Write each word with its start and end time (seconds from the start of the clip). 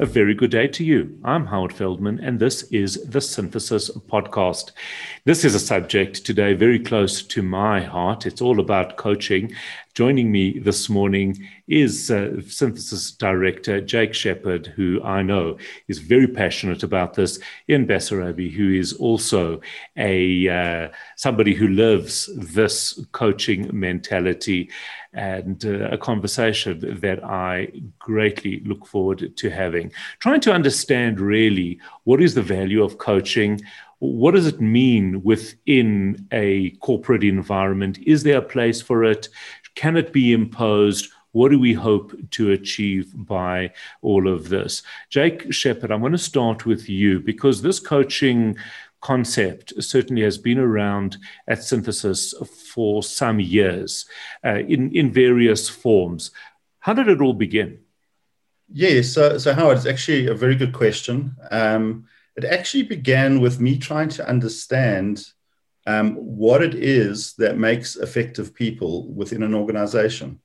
A 0.00 0.06
very 0.06 0.32
good 0.32 0.52
day 0.52 0.68
to 0.68 0.84
you. 0.84 1.18
I'm 1.24 1.46
Howard 1.46 1.72
Feldman, 1.72 2.20
and 2.20 2.38
this 2.38 2.62
is 2.70 3.02
the 3.02 3.20
Synthesis 3.20 3.90
Podcast. 3.90 4.70
This 5.24 5.44
is 5.44 5.56
a 5.56 5.58
subject 5.58 6.24
today 6.24 6.54
very 6.54 6.78
close 6.78 7.20
to 7.20 7.42
my 7.42 7.80
heart. 7.80 8.24
It's 8.24 8.40
all 8.40 8.60
about 8.60 8.96
coaching. 8.96 9.52
Joining 9.94 10.30
me 10.30 10.60
this 10.60 10.88
morning 10.88 11.44
is 11.66 12.12
uh, 12.12 12.40
Synthesis 12.46 13.10
Director 13.10 13.80
Jake 13.80 14.14
Shepherd, 14.14 14.68
who 14.68 15.02
I 15.02 15.22
know 15.22 15.58
is 15.88 15.98
very 15.98 16.28
passionate 16.28 16.84
about 16.84 17.14
this, 17.14 17.40
Ian 17.68 17.84
Bessarabia, 17.84 18.52
who 18.52 18.72
is 18.72 18.92
also 18.92 19.60
a 19.96 20.48
uh, 20.48 20.88
somebody 21.16 21.54
who 21.54 21.66
lives 21.66 22.30
this 22.36 23.04
coaching 23.10 23.68
mentality 23.72 24.70
and 25.18 25.64
uh, 25.66 25.88
a 25.90 25.98
conversation 25.98 27.00
that 27.00 27.24
I 27.24 27.72
greatly 27.98 28.62
look 28.64 28.86
forward 28.86 29.36
to 29.36 29.50
having. 29.50 29.90
Trying 30.20 30.40
to 30.42 30.52
understand 30.52 31.18
really 31.18 31.80
what 32.04 32.22
is 32.22 32.34
the 32.34 32.42
value 32.42 32.84
of 32.84 32.98
coaching. 32.98 33.60
What 33.98 34.34
does 34.34 34.46
it 34.46 34.60
mean 34.60 35.24
within 35.24 36.28
a 36.30 36.70
corporate 36.86 37.24
environment? 37.24 37.98
Is 38.06 38.22
there 38.22 38.38
a 38.38 38.52
place 38.54 38.80
for 38.80 39.02
it? 39.02 39.28
Can 39.74 39.96
it 39.96 40.12
be 40.12 40.32
imposed? 40.32 41.10
What 41.32 41.50
do 41.50 41.58
we 41.58 41.72
hope 41.72 42.14
to 42.30 42.52
achieve 42.52 43.12
by 43.14 43.72
all 44.02 44.28
of 44.28 44.48
this? 44.48 44.84
Jake 45.10 45.52
Shepherd, 45.52 45.90
I'm 45.90 46.00
going 46.00 46.12
to 46.12 46.18
start 46.18 46.64
with 46.64 46.88
you 46.88 47.18
because 47.18 47.60
this 47.60 47.80
coaching 47.80 48.56
concept 49.00 49.72
certainly 49.82 50.22
has 50.22 50.38
been 50.38 50.58
around 50.58 51.16
at 51.46 51.62
Synthesis 51.62 52.34
for 52.72 53.02
some 53.02 53.40
years 53.40 54.06
uh, 54.44 54.58
in, 54.58 54.94
in 54.94 55.12
various 55.12 55.68
forms. 55.68 56.30
How 56.80 56.94
did 56.94 57.08
it 57.08 57.20
all 57.20 57.34
begin? 57.34 57.80
Yes, 58.70 59.12
so, 59.12 59.38
Howard, 59.54 59.78
it's 59.78 59.86
actually 59.86 60.26
a 60.26 60.34
very 60.34 60.54
good 60.54 60.72
question. 60.72 61.36
Um, 61.50 62.06
it 62.36 62.44
actually 62.44 62.82
began 62.82 63.40
with 63.40 63.60
me 63.60 63.78
trying 63.78 64.10
to 64.10 64.28
understand 64.28 65.24
um, 65.86 66.14
what 66.16 66.62
it 66.62 66.74
is 66.74 67.32
that 67.34 67.56
makes 67.56 67.96
effective 67.96 68.54
people 68.54 69.08
within 69.12 69.42
an 69.42 69.54
organization 69.54 70.38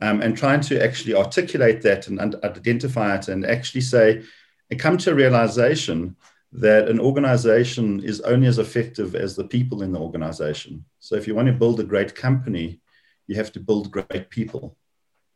um, 0.00 0.22
and 0.22 0.36
trying 0.36 0.60
to 0.60 0.82
actually 0.82 1.14
articulate 1.14 1.82
that 1.82 2.06
and, 2.06 2.20
and 2.20 2.36
identify 2.44 3.16
it 3.16 3.28
and 3.28 3.44
actually 3.44 3.80
say 3.80 4.22
and 4.70 4.78
come 4.78 4.96
to 4.98 5.10
a 5.10 5.14
realization 5.14 6.14
that 6.52 6.88
an 6.88 6.98
organization 6.98 8.02
is 8.02 8.20
only 8.22 8.46
as 8.46 8.58
effective 8.58 9.14
as 9.14 9.36
the 9.36 9.44
people 9.44 9.82
in 9.82 9.92
the 9.92 9.98
organization. 9.98 10.84
So 10.98 11.14
if 11.14 11.26
you 11.26 11.34
want 11.34 11.48
to 11.48 11.52
build 11.52 11.78
a 11.80 11.84
great 11.84 12.14
company, 12.14 12.80
you 13.26 13.36
have 13.36 13.52
to 13.52 13.60
build 13.60 13.90
great 13.90 14.30
people 14.30 14.76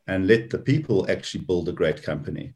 and 0.06 0.27
let 0.27 0.50
the 0.50 0.58
people 0.58 1.10
actually 1.10 1.44
build 1.44 1.69
a 1.69 1.72
great 1.72 2.02
company. 2.02 2.54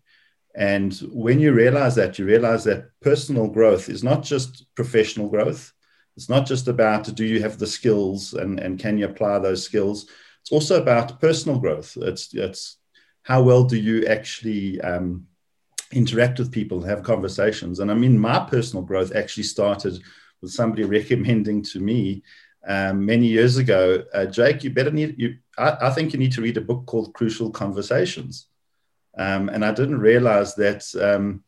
And 0.55 0.95
when 1.13 1.39
you 1.39 1.53
realize 1.53 1.95
that, 1.97 2.19
you 2.19 2.25
realize 2.25 2.65
that 2.65 2.89
personal 3.03 3.47
growth 3.47 3.91
is 3.91 4.03
not 4.03 4.23
just 4.23 4.65
professional 4.75 5.29
growth. 5.29 5.73
It's 6.17 6.31
not 6.31 6.47
just 6.47 6.67
about 6.67 7.15
do 7.15 7.27
you 7.27 7.43
have 7.43 7.59
the 7.59 7.67
skills 7.67 8.33
and, 8.33 8.59
and 8.59 8.79
can 8.79 8.97
you 8.97 9.05
apply 9.05 9.39
those 9.39 9.63
skills. 9.63 10.07
It's 10.41 10.51
also 10.51 10.81
about 10.81 11.21
personal 11.21 11.59
growth. 11.59 11.97
It's, 12.01 12.33
it's 12.33 12.79
how 13.23 13.43
well 13.43 13.65
do 13.65 13.77
you 13.77 14.07
actually 14.07 14.81
um, 14.81 15.27
interact 15.93 16.39
with 16.39 16.53
people 16.53 16.83
have 16.83 17.03
conversations. 17.03 17.81
And 17.81 17.91
I 17.91 17.95
mean, 17.95 18.19
my 18.19 18.41
personal 18.41 18.85
growth 18.85 19.15
actually 19.15 19.45
started 19.45 20.03
with 20.43 20.53
somebody 20.53 20.85
recommending 20.99 21.63
to 21.63 21.81
me 21.81 22.23
um, 22.67 23.07
many 23.07 23.27
years 23.27 23.59
ago, 23.59 24.03
uh, 24.13 24.27
Jake, 24.27 24.65
you 24.65 24.71
better 24.71 24.91
need 24.91 25.15
you. 25.19 25.37
I, 25.57 25.77
I, 25.83 25.91
think 25.91 26.13
you 26.13 26.19
need 26.19 26.33
to 26.33 26.43
read 26.43 26.57
a 26.57 26.61
book 26.61 26.85
called 26.87 27.15
Crucial 27.15 27.51
Conversations. 27.51 28.49
Um, 29.17 29.49
and 29.49 29.65
I 29.65 29.73
didn't 29.73 30.01
realize 30.01 30.57
that 30.57 30.85
um, 31.01 31.45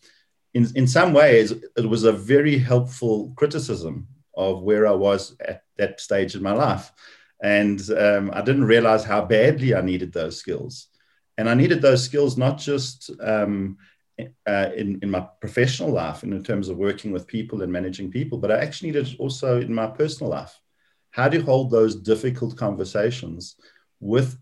in, 0.54 0.68
in 0.76 0.86
some 0.86 1.12
ways 1.12 1.50
it 1.50 1.88
was 1.88 2.04
a 2.04 2.12
very 2.12 2.56
helpful 2.56 3.32
criticism 3.36 4.06
of 4.36 4.62
where 4.62 4.86
I 4.86 4.92
was 4.92 5.36
at 5.40 5.64
that 5.76 6.00
stage 6.00 6.36
in 6.36 6.42
my 6.42 6.52
life. 6.52 6.92
And 7.42 7.80
um, 7.90 8.30
I 8.32 8.40
didn't 8.42 8.64
realize 8.64 9.04
how 9.04 9.24
badly 9.24 9.74
I 9.74 9.80
needed 9.80 10.12
those 10.12 10.38
skills. 10.38 10.86
And 11.36 11.48
I 11.48 11.54
needed 11.54 11.82
those 11.82 12.04
skills 12.04 12.36
not 12.36 12.58
just 12.58 13.10
um, 13.20 13.78
uh, 14.46 14.70
in, 14.76 14.98
in 15.02 15.10
my 15.10 15.26
professional 15.40 15.90
life 15.90 16.22
and 16.22 16.32
in 16.32 16.42
terms 16.42 16.68
of 16.68 16.76
working 16.76 17.12
with 17.12 17.26
people 17.26 17.62
and 17.62 17.72
managing 17.72 18.10
people, 18.10 18.38
but 18.38 18.50
I 18.50 18.58
actually 18.58 18.90
needed 18.90 19.08
it 19.08 19.20
also 19.20 19.60
in 19.60 19.72
my 19.72 19.86
personal 19.86 20.30
life. 20.30 20.58
How 21.10 21.28
do 21.28 21.38
you 21.38 21.44
hold 21.44 21.70
those 21.70 21.96
difficult 21.96 22.56
conversations 22.56 23.56
with 24.00 24.38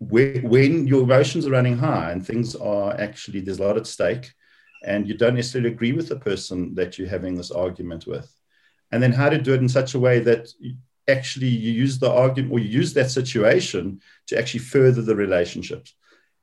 when 0.00 0.86
your 0.86 1.02
emotions 1.02 1.46
are 1.46 1.50
running 1.50 1.76
high 1.76 2.12
and 2.12 2.24
things 2.24 2.54
are 2.54 2.98
actually 3.00 3.40
there's 3.40 3.58
a 3.58 3.64
lot 3.64 3.76
at 3.76 3.86
stake 3.86 4.32
and 4.84 5.08
you 5.08 5.16
don't 5.16 5.34
necessarily 5.34 5.70
agree 5.70 5.92
with 5.92 6.08
the 6.08 6.16
person 6.16 6.74
that 6.76 6.96
you're 6.96 7.08
having 7.08 7.34
this 7.34 7.50
argument 7.50 8.06
with 8.06 8.32
and 8.92 9.02
then 9.02 9.12
how 9.12 9.28
to 9.28 9.38
do 9.38 9.54
it 9.54 9.60
in 9.60 9.68
such 9.68 9.94
a 9.94 9.98
way 9.98 10.20
that 10.20 10.48
actually 11.08 11.48
you 11.48 11.72
use 11.72 11.98
the 11.98 12.10
argument 12.10 12.52
or 12.52 12.60
you 12.60 12.68
use 12.68 12.94
that 12.94 13.10
situation 13.10 14.00
to 14.26 14.38
actually 14.38 14.60
further 14.60 15.02
the 15.02 15.16
relationships 15.16 15.94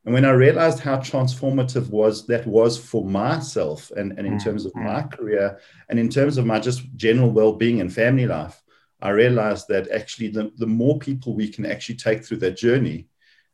and 0.06 0.14
when 0.14 0.24
I 0.24 0.32
realized 0.32 0.80
how 0.80 0.98
transformative 0.98 1.90
was 1.90 2.28
that 2.28 2.46
was 2.46 2.78
for 2.78 3.04
myself 3.04 3.90
and, 3.92 4.12
and 4.12 4.28
in 4.28 4.34
mm-hmm. 4.34 4.38
terms 4.38 4.66
of 4.66 4.76
my 4.76 5.02
career 5.02 5.60
and 5.90 6.00
in 6.00 6.10
terms 6.10 6.38
of 6.38 6.46
my 6.46 6.60
just 6.60 6.84
general 6.96 7.32
well-being 7.32 7.82
and 7.82 7.92
family 7.92 8.28
life, 8.28 8.62
I 9.02 9.10
realized 9.10 9.68
that 9.70 9.90
actually 9.90 10.30
the, 10.30 10.52
the 10.58 10.68
more 10.68 11.00
people 11.00 11.34
we 11.34 11.48
can 11.48 11.66
actually 11.66 11.96
take 11.96 12.24
through 12.24 12.38
that 12.38 12.56
journey, 12.56 13.08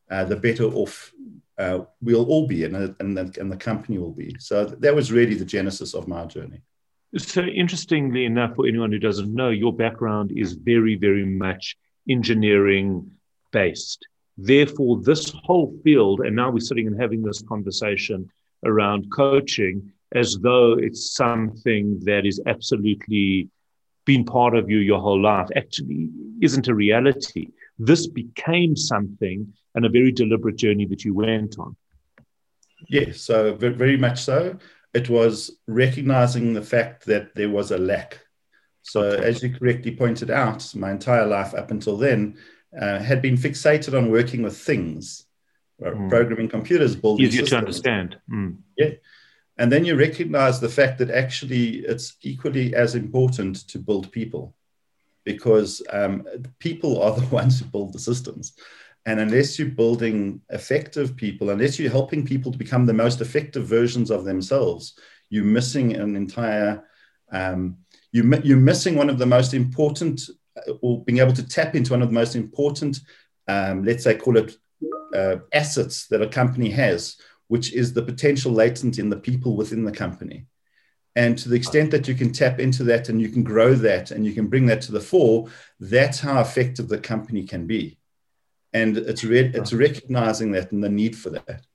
uh, 0.09 0.25
the 0.25 0.35
better 0.35 0.66
off 0.66 1.13
uh, 1.57 1.85
we'll 2.01 2.25
all 2.25 2.47
be 2.47 2.66
and, 2.66 2.75
and, 3.00 3.17
the, 3.17 3.40
and 3.40 3.51
the 3.51 3.57
company 3.57 3.97
will 3.97 4.11
be. 4.11 4.35
So 4.40 4.66
that 4.66 4.95
was 4.95 5.11
really 5.11 5.35
the 5.35 5.45
genesis 5.45 5.94
of 5.94 6.07
my 6.07 6.25
journey. 6.25 6.61
So 7.17 7.44
interestingly 7.44 8.25
enough, 8.25 8.56
for 8.56 8.67
anyone 8.67 8.91
who 8.91 9.00
doesn't 9.00 9.34
know, 9.34 9.50
your 9.50 9.73
background 9.73 10.31
is 10.35 10.53
very, 10.53 10.95
very 10.95 11.25
much 11.25 11.78
engineering 12.09 13.11
based. 13.51 14.07
Therefore, 14.44 15.00
this 15.02 15.29
whole 15.44 15.78
field, 15.84 16.22
and 16.22 16.35
now 16.35 16.50
we're 16.50 16.59
sitting 16.59 16.88
and 16.88 17.00
having 17.00 17.22
this 17.22 17.44
conversation 17.44 18.29
around 18.66 19.12
coaching 19.12 19.91
as 20.13 20.38
though 20.41 20.74
it's 20.74 21.13
something 21.16 22.00
that 22.06 22.25
is 22.25 22.41
absolutely 22.47 23.50
been 24.06 24.25
part 24.25 24.56
of 24.56 24.68
you 24.68 24.79
your 24.79 25.00
whole 25.00 25.22
life, 25.22 25.47
actually 25.56 26.09
isn't 26.41 26.68
a 26.68 26.74
reality. 26.74 27.50
This 27.78 28.07
became 28.07 28.75
something 28.75 29.53
and 29.75 29.85
a 29.85 29.90
very 29.90 30.12
deliberate 30.12 30.58
journey 30.58 30.85
that 30.88 31.06
you 31.06 31.13
went 31.13 31.59
on. 31.59 31.75
Yes, 32.90 33.22
so 33.22 33.53
very 33.53 33.96
much 33.96 34.23
so. 34.23 34.58
It 34.96 35.08
was 35.08 35.52
recognizing 35.68 36.53
the 36.53 36.63
fact 36.63 37.06
that 37.06 37.35
there 37.35 37.50
was 37.50 37.69
a 37.69 37.78
lack. 37.78 38.19
So, 38.81 39.02
okay. 39.02 39.23
as 39.23 39.44
you 39.44 39.53
correctly 39.53 39.96
pointed 39.96 40.31
out, 40.31 40.73
my 40.75 40.90
entire 40.90 41.28
life 41.28 41.53
up 41.53 41.69
until 41.69 41.96
then, 41.96 42.38
uh, 42.80 43.00
had 43.00 43.22
been 43.22 43.36
fixated 43.36 43.98
on 43.98 44.12
working 44.12 44.44
with 44.44 44.58
things, 44.58 45.26
mm. 45.82 46.09
programming 46.09 46.50
computers, 46.50 46.96
building 46.96 47.26
easier 47.26 47.42
systems. 47.42 47.50
to 47.50 47.58
understand. 47.58 48.18
Mm. 48.32 48.58
Yeah, 48.78 48.92
and 49.58 49.72
then 49.72 49.86
you 49.86 49.96
recognize 49.96 50.59
the 50.59 50.70
fact 50.70 50.98
that 51.00 51.12
actually 51.12 51.80
it's 51.80 52.16
equally 52.22 52.74
as 52.74 52.96
important 52.96 53.68
to 53.70 53.80
build 53.80 54.12
people, 54.12 54.56
because 55.24 55.82
um, 55.92 56.26
people 56.59 57.02
are 57.02 57.16
the 57.20 57.26
ones 57.28 57.59
who 57.59 57.66
build 57.66 57.94
the 57.94 58.00
systems. 58.00 58.54
And 59.06 59.20
unless 59.20 59.58
you're 59.58 59.70
building 59.70 60.42
effective 60.50 61.16
people, 61.16 61.50
unless 61.50 61.80
you're 61.80 61.92
helping 61.92 62.24
people 62.24 62.52
to 62.52 62.58
become 62.58 62.86
the 62.86 62.94
most 62.94 63.20
effective 63.20 63.66
versions 63.66 64.12
of 64.12 64.26
themselves, 64.26 64.94
you're 65.30 65.44
missing 65.44 65.96
an 65.96 66.16
entire. 66.16 66.84
Um, 67.32 67.78
you, 68.12 68.30
you're 68.44 68.58
missing 68.58 68.96
one 68.96 69.09
of 69.09 69.18
the 69.18 69.26
most 69.26 69.53
important 69.53 70.22
or 70.81 71.03
being 71.03 71.19
able 71.19 71.34
to 71.34 71.47
tap 71.47 71.75
into 71.75 71.91
one 71.91 72.02
of 72.02 72.09
the 72.09 72.13
most 72.13 72.35
important, 72.35 72.99
um, 73.47 73.84
let's 73.84 74.03
say, 74.03 74.16
call 74.16 74.37
it 74.37 74.55
uh, 75.16 75.37
assets 75.53 76.08
that 76.08 76.22
a 76.22 76.28
company 76.28 76.69
has, 76.69 77.17
which 77.47 77.73
is 77.73 77.93
the 77.93 78.02
potential 78.02 78.52
latent 78.52 78.97
in 78.97 79.09
the 79.09 79.17
people 79.17 79.55
within 79.55 79.84
the 79.84 79.91
company. 79.91 80.46
And 81.16 81.37
to 81.40 81.49
the 81.49 81.58
extent 81.58 81.91
that 81.91 82.08
you 82.08 82.16
can 82.16 82.31
tap 82.31 82.59
into 82.59 82.84
that 82.85 83.09
and 83.09 83.22
you 83.22 83.29
can 83.29 83.43
grow 83.43 83.73
that 83.75 84.11
and 84.11 84.25
you 84.25 84.34
can 84.34 84.47
bring 84.47 84.66
that 84.67 84.81
to 84.84 84.93
the 84.93 85.02
fore, 85.02 85.49
that's 85.79 86.19
how 86.19 86.40
effective 86.40 86.87
the 86.87 86.97
company 86.99 87.43
can 87.43 87.67
be. 87.67 87.97
And 88.73 88.97
it's, 88.97 89.23
re- 89.23 89.52
it's 89.53 89.73
recognizing 89.73 90.52
that 90.53 90.72
and 90.72 90.81
the 90.81 90.90
need 90.90 91.17
for 91.17 91.31
that. 91.31 91.66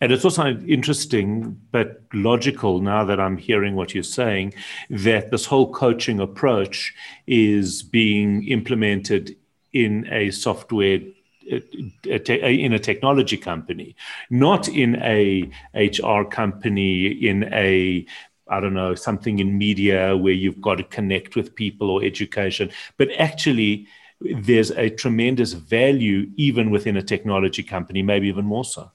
And 0.00 0.12
it's 0.12 0.24
also 0.24 0.58
interesting, 0.60 1.60
but 1.70 2.02
logical 2.12 2.80
now 2.80 3.04
that 3.04 3.20
I'm 3.20 3.36
hearing 3.36 3.74
what 3.74 3.94
you're 3.94 4.02
saying, 4.02 4.54
that 4.90 5.30
this 5.30 5.46
whole 5.46 5.72
coaching 5.72 6.20
approach 6.20 6.94
is 7.26 7.82
being 7.82 8.46
implemented 8.48 9.36
in 9.72 10.06
a 10.10 10.30
software 10.30 11.00
in 11.46 12.72
a 12.72 12.78
technology 12.78 13.36
company, 13.36 13.94
not 14.30 14.66
in 14.66 14.96
a 15.02 15.50
HR 15.74 16.24
company, 16.24 17.06
in 17.06 17.44
a 17.52 18.06
I 18.46 18.60
don't 18.60 18.74
know, 18.74 18.94
something 18.94 19.38
in 19.38 19.56
media 19.56 20.16
where 20.16 20.32
you've 20.32 20.60
got 20.60 20.76
to 20.76 20.84
connect 20.84 21.34
with 21.34 21.54
people 21.54 21.88
or 21.90 22.04
education, 22.04 22.70
but 22.98 23.08
actually 23.18 23.86
there's 24.20 24.70
a 24.70 24.90
tremendous 24.90 25.52
value 25.54 26.30
even 26.36 26.70
within 26.70 26.96
a 26.96 27.02
technology 27.02 27.62
company, 27.62 28.02
maybe 28.02 28.28
even 28.28 28.44
more 28.44 28.64
so. 28.64 28.90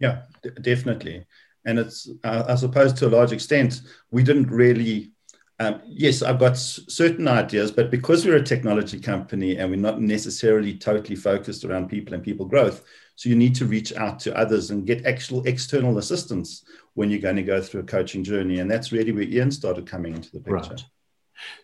Yeah, 0.00 0.22
d- 0.42 0.50
definitely. 0.60 1.26
And 1.64 1.78
it's, 1.78 2.10
uh, 2.24 2.44
I 2.48 2.54
suppose, 2.56 2.92
to 2.94 3.06
a 3.06 3.14
large 3.16 3.32
extent, 3.32 3.82
we 4.10 4.22
didn't 4.22 4.50
really. 4.50 5.12
Um, 5.60 5.82
yes, 5.86 6.22
I've 6.22 6.38
got 6.38 6.52
s- 6.52 6.80
certain 6.88 7.28
ideas, 7.28 7.70
but 7.70 7.90
because 7.90 8.24
we're 8.24 8.36
a 8.36 8.42
technology 8.42 8.98
company 8.98 9.58
and 9.58 9.70
we're 9.70 9.76
not 9.76 10.00
necessarily 10.00 10.72
totally 10.74 11.16
focused 11.16 11.66
around 11.66 11.90
people 11.90 12.14
and 12.14 12.22
people 12.22 12.46
growth, 12.46 12.82
so 13.14 13.28
you 13.28 13.36
need 13.36 13.54
to 13.56 13.66
reach 13.66 13.92
out 13.94 14.18
to 14.20 14.34
others 14.34 14.70
and 14.70 14.86
get 14.86 15.04
actual 15.04 15.46
external 15.46 15.98
assistance 15.98 16.64
when 16.94 17.10
you're 17.10 17.20
going 17.20 17.36
to 17.36 17.42
go 17.42 17.60
through 17.60 17.82
a 17.82 17.84
coaching 17.84 18.24
journey. 18.24 18.60
And 18.60 18.70
that's 18.70 18.90
really 18.90 19.12
where 19.12 19.24
Ian 19.24 19.50
started 19.50 19.86
coming 19.86 20.14
into 20.14 20.32
the 20.32 20.40
picture. 20.40 20.70
Right. 20.70 20.84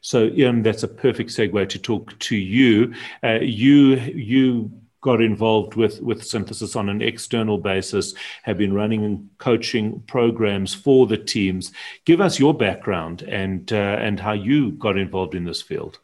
So, 0.03 0.27
Ian, 0.27 0.63
that's 0.63 0.83
a 0.83 0.89
perfect 0.89 1.31
segue 1.31 1.69
to 1.71 1.79
talk 1.79 2.19
to 2.19 2.37
you. 2.37 2.93
Uh, 3.25 3.39
you 3.41 3.97
you 3.97 4.71
got 5.07 5.23
involved 5.23 5.77
with 5.77 6.03
with 6.03 6.25
synthesis 6.25 6.75
on 6.75 6.89
an 6.89 7.01
external 7.01 7.59
basis 7.59 8.13
have 8.43 8.59
been 8.59 8.75
running 8.75 9.05
and 9.05 9.31
coaching 9.39 10.03
programs 10.09 10.75
for 10.75 11.07
the 11.07 11.17
teams 11.17 11.73
give 12.05 12.21
us 12.21 12.41
your 12.41 12.53
background 12.53 13.23
and 13.23 13.73
uh, 13.73 13.97
and 14.07 14.19
how 14.19 14.33
you 14.33 14.73
got 14.73 14.99
involved 14.99 15.35
in 15.37 15.45
this 15.45 15.63
field 15.63 16.01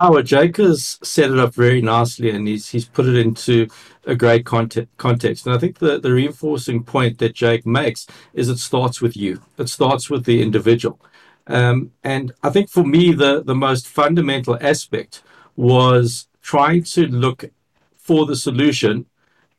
Howard 0.00 0.26
Jake 0.26 0.56
has 0.56 0.98
set 1.02 1.30
it 1.30 1.38
up 1.38 1.54
very 1.54 1.80
nicely 1.80 2.30
and 2.30 2.48
he's 2.48 2.68
he's 2.68 2.86
put 2.86 3.06
it 3.06 3.16
into 3.16 3.68
a 4.04 4.16
great 4.16 4.44
context. 4.44 5.46
And 5.46 5.54
I 5.54 5.58
think 5.58 5.78
the, 5.78 6.00
the 6.00 6.12
reinforcing 6.12 6.82
point 6.82 7.18
that 7.18 7.34
Jake 7.34 7.64
makes 7.64 8.06
is 8.34 8.48
it 8.48 8.58
starts 8.58 9.00
with 9.00 9.16
you. 9.16 9.40
It 9.58 9.68
starts 9.68 10.10
with 10.10 10.24
the 10.24 10.42
individual. 10.42 10.98
Um, 11.46 11.92
and 12.02 12.32
I 12.42 12.50
think 12.50 12.68
for 12.68 12.84
me 12.84 13.12
the, 13.12 13.44
the 13.44 13.54
most 13.54 13.86
fundamental 13.86 14.58
aspect 14.60 15.22
was 15.54 16.26
trying 16.42 16.82
to 16.84 17.06
look 17.06 17.44
for 18.06 18.24
the 18.24 18.36
solution 18.36 19.04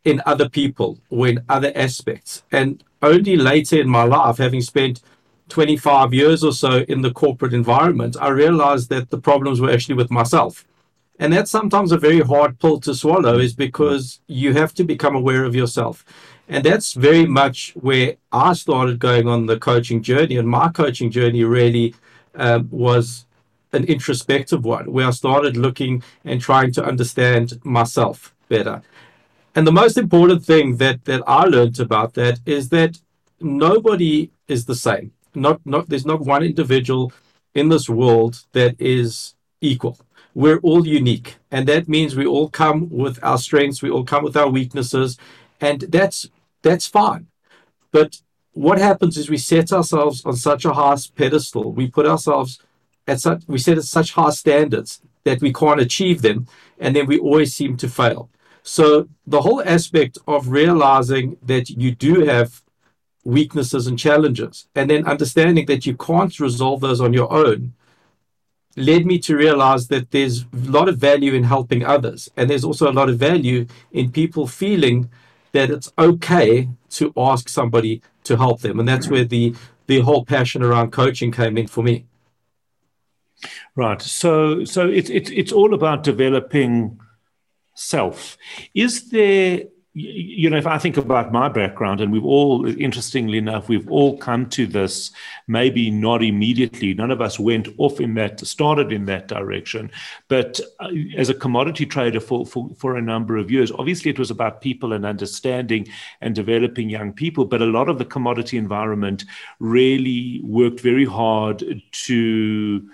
in 0.05 0.21
other 0.25 0.47
people 0.47 0.97
or 1.09 1.27
in 1.27 1.43
other 1.49 1.71
aspects. 1.75 2.43
And 2.51 2.81
only 3.01 3.35
later 3.35 3.77
in 3.81 3.89
my 3.89 4.03
life, 4.03 4.37
having 4.37 4.61
spent 4.61 5.01
25 5.49 6.13
years 6.13 6.43
or 6.45 6.53
so 6.53 6.85
in 6.87 7.01
the 7.01 7.11
corporate 7.11 7.53
environment, 7.53 8.15
I 8.19 8.29
realized 8.29 8.89
that 8.89 9.09
the 9.09 9.17
problems 9.17 9.59
were 9.59 9.69
actually 9.69 9.95
with 9.95 10.09
myself. 10.09 10.65
And 11.19 11.33
that's 11.33 11.51
sometimes 11.51 11.91
a 11.91 11.97
very 11.97 12.21
hard 12.21 12.57
pill 12.59 12.79
to 12.81 12.95
swallow, 12.95 13.37
is 13.37 13.53
because 13.53 14.21
you 14.27 14.53
have 14.53 14.73
to 14.75 14.85
become 14.85 15.15
aware 15.15 15.43
of 15.43 15.55
yourself. 15.55 16.05
And 16.47 16.63
that's 16.63 16.93
very 16.93 17.25
much 17.25 17.73
where 17.75 18.15
I 18.31 18.53
started 18.53 18.99
going 18.99 19.27
on 19.27 19.45
the 19.45 19.59
coaching 19.59 20.01
journey. 20.01 20.37
And 20.37 20.47
my 20.47 20.69
coaching 20.69 21.11
journey 21.11 21.43
really 21.43 21.95
um, 22.35 22.69
was 22.71 23.25
an 23.73 23.83
introspective 23.85 24.63
one, 24.63 24.89
where 24.93 25.07
I 25.07 25.11
started 25.11 25.57
looking 25.57 26.01
and 26.23 26.39
trying 26.39 26.71
to 26.73 26.85
understand 26.85 27.59
myself 27.65 28.33
better. 28.49 28.81
And 29.55 29.65
the 29.65 29.71
most 29.71 29.97
important 29.97 30.45
thing 30.45 30.77
that 30.77 31.05
that 31.05 31.23
I 31.25 31.45
learned 31.45 31.79
about 31.79 32.13
that 32.13 32.39
is 32.45 32.69
that 32.69 32.99
nobody 33.39 34.29
is 34.47 34.65
the 34.65 34.75
same. 34.75 35.11
Not 35.33 35.61
not 35.65 35.89
there's 35.89 36.05
not 36.05 36.21
one 36.21 36.43
individual 36.43 37.11
in 37.53 37.69
this 37.69 37.89
world 37.89 38.43
that 38.53 38.75
is 38.79 39.35
equal. 39.61 39.97
We're 40.35 40.59
all 40.59 40.85
unique, 40.85 41.37
and 41.49 41.67
that 41.67 41.89
means 41.89 42.15
we 42.15 42.27
all 42.27 42.49
come 42.49 42.89
with 42.91 43.17
our 43.23 43.39
strengths, 43.39 43.81
we 43.81 43.89
all 43.89 44.03
come 44.03 44.23
with 44.23 44.37
our 44.37 44.49
weaknesses, 44.49 45.17
and 45.59 45.81
that's 45.81 46.29
that's 46.61 46.85
fine. 46.85 47.27
But 47.91 48.21
what 48.53 48.77
happens 48.77 49.17
is 49.17 49.29
we 49.29 49.37
set 49.37 49.71
ourselves 49.73 50.23
on 50.25 50.35
such 50.35 50.65
a 50.65 50.73
high 50.73 50.97
pedestal, 51.15 51.71
we 51.71 51.89
put 51.89 52.05
ourselves 52.05 52.59
at 53.07 53.19
such 53.19 53.41
we 53.47 53.57
set 53.57 53.77
at 53.77 53.85
such 53.85 54.11
high 54.13 54.29
standards 54.29 55.01
that 55.23 55.41
we 55.41 55.51
can't 55.51 55.81
achieve 55.81 56.21
them, 56.21 56.47
and 56.79 56.95
then 56.95 57.07
we 57.07 57.17
always 57.17 57.55
seem 57.55 57.75
to 57.77 57.87
fail. 57.87 58.29
So 58.67 59.07
the 59.25 59.41
whole 59.41 59.63
aspect 59.63 60.17
of 60.27 60.49
realizing 60.49 61.37
that 61.41 61.69
you 61.69 61.95
do 61.95 62.25
have 62.25 62.61
weaknesses 63.23 63.87
and 63.87 63.97
challenges, 63.97 64.67
and 64.75 64.89
then 64.89 65.07
understanding 65.07 65.65
that 65.67 65.85
you 65.85 65.95
can't 65.95 66.37
resolve 66.37 66.81
those 66.81 66.99
on 66.99 67.13
your 67.13 67.31
own, 67.31 67.73
led 68.75 69.05
me 69.05 69.19
to 69.19 69.37
realize 69.37 69.87
that 69.87 70.11
there's 70.11 70.41
a 70.41 70.69
lot 70.77 70.89
of 70.89 70.97
value 70.97 71.33
in 71.33 71.43
helping 71.43 71.85
others. 71.85 72.29
And 72.35 72.49
there's 72.49 72.65
also 72.65 72.91
a 72.91 72.97
lot 72.99 73.07
of 73.09 73.17
value 73.17 73.67
in 73.93 74.11
people 74.11 74.47
feeling 74.47 75.09
that 75.53 75.69
it's 75.69 75.93
okay 75.97 76.67
to 76.89 77.13
ask 77.15 77.47
somebody 77.47 78.01
to 78.25 78.35
help 78.35 78.59
them. 78.59 78.79
And 78.79 78.87
that's 78.87 79.07
where 79.07 79.23
the, 79.23 79.55
the 79.87 80.01
whole 80.01 80.25
passion 80.25 80.61
around 80.61 80.91
coaching 80.91 81.31
came 81.31 81.57
in 81.57 81.67
for 81.67 81.83
me. 81.83 82.05
Right. 83.75 84.01
So 84.01 84.65
so 84.65 84.87
it's 84.87 85.11
it's 85.11 85.29
it's 85.29 85.51
all 85.51 85.75
about 85.75 86.03
developing 86.03 86.99
self. 87.77 88.37
Is 88.73 89.09
there, 89.11 89.61
you 89.93 90.49
know, 90.49 90.57
if 90.57 90.67
I 90.67 90.77
think 90.77 90.97
about 90.97 91.31
my 91.31 91.47
background, 91.47 92.01
and 92.01 92.11
we've 92.11 92.25
all, 92.25 92.67
interestingly 92.67 93.37
enough, 93.37 93.69
we've 93.69 93.89
all 93.89 94.17
come 94.17 94.47
to 94.49 94.67
this 94.67 95.11
maybe 95.47 95.89
not 95.89 96.23
immediately. 96.23 96.93
None 96.93 97.11
of 97.11 97.21
us 97.21 97.39
went 97.39 97.67
off 97.77 97.99
in 97.99 98.15
that, 98.15 98.45
started 98.45 98.91
in 98.91 99.05
that 99.05 99.27
direction. 99.27 99.89
But 100.27 100.59
uh, 100.79 100.89
as 101.15 101.29
a 101.29 101.33
commodity 101.33 101.85
trader 101.85 102.19
for, 102.19 102.45
for, 102.45 102.69
for 102.77 102.95
a 102.95 103.01
number 103.01 103.37
of 103.37 103.49
years, 103.49 103.71
obviously 103.71 104.11
it 104.11 104.19
was 104.19 104.31
about 104.31 104.61
people 104.61 104.93
and 104.93 105.05
understanding 105.05 105.87
and 106.21 106.35
developing 106.35 106.89
young 106.89 107.13
people. 107.13 107.45
But 107.45 107.61
a 107.61 107.65
lot 107.65 107.89
of 107.89 107.97
the 107.97 108.05
commodity 108.05 108.57
environment 108.57 109.23
really 109.59 110.41
worked 110.43 110.79
very 110.79 111.05
hard 111.05 111.63
to 111.91 112.89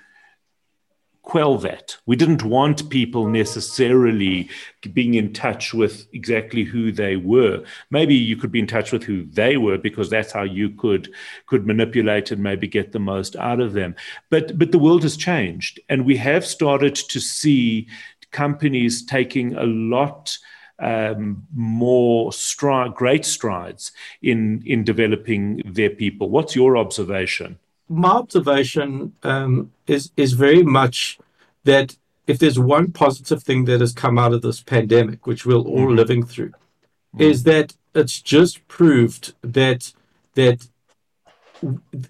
quell 1.23 1.57
that. 1.57 1.97
We 2.05 2.15
didn't 2.15 2.43
want 2.43 2.89
people 2.89 3.27
necessarily 3.27 4.49
being 4.93 5.13
in 5.15 5.33
touch 5.33 5.73
with 5.73 6.05
exactly 6.13 6.63
who 6.63 6.91
they 6.91 7.15
were. 7.15 7.63
Maybe 7.89 8.13
you 8.13 8.35
could 8.35 8.51
be 8.51 8.59
in 8.59 8.67
touch 8.67 8.91
with 8.91 9.03
who 9.03 9.25
they 9.25 9.57
were 9.57 9.77
because 9.77 10.09
that's 10.09 10.33
how 10.33 10.43
you 10.43 10.69
could 10.69 11.11
could 11.47 11.65
manipulate 11.65 12.31
and 12.31 12.43
maybe 12.43 12.67
get 12.67 12.91
the 12.91 12.99
most 12.99 13.35
out 13.37 13.61
of 13.61 13.73
them. 13.73 13.95
But 14.29 14.59
but 14.59 14.71
the 14.71 14.79
world 14.79 15.03
has 15.03 15.17
changed 15.17 15.79
and 15.89 16.05
we 16.05 16.17
have 16.17 16.45
started 16.45 16.95
to 16.95 17.19
see 17.19 17.87
companies 18.31 19.05
taking 19.05 19.55
a 19.55 19.63
lot 19.63 20.37
um, 20.79 21.47
more 21.55 22.33
stride, 22.33 22.95
great 22.95 23.23
strides 23.23 23.93
in 24.21 24.61
in 24.65 24.83
developing 24.83 25.61
their 25.65 25.89
people. 25.89 26.29
What's 26.29 26.55
your 26.55 26.75
observation? 26.75 27.59
My 27.93 28.09
observation 28.09 29.13
um, 29.23 29.71
is 29.87 30.11
is 30.17 30.33
very 30.33 30.63
much 30.63 31.19
that 31.63 31.95
if 32.27 32.39
there's 32.39 32.59
one 32.59 32.91
positive 32.91 33.43
thing 33.43 33.65
that 33.65 33.81
has 33.81 33.93
come 33.93 34.17
out 34.17 34.33
of 34.33 34.41
this 34.41 34.61
pandemic, 34.61 35.27
which 35.27 35.45
we're 35.45 35.55
all 35.55 35.87
mm-hmm. 35.87 35.95
living 35.95 36.25
through, 36.25 36.49
mm-hmm. 36.49 37.21
is 37.21 37.43
that 37.43 37.75
it's 37.93 38.21
just 38.21 38.67
proved 38.67 39.33
that 39.41 39.93
that 40.35 40.67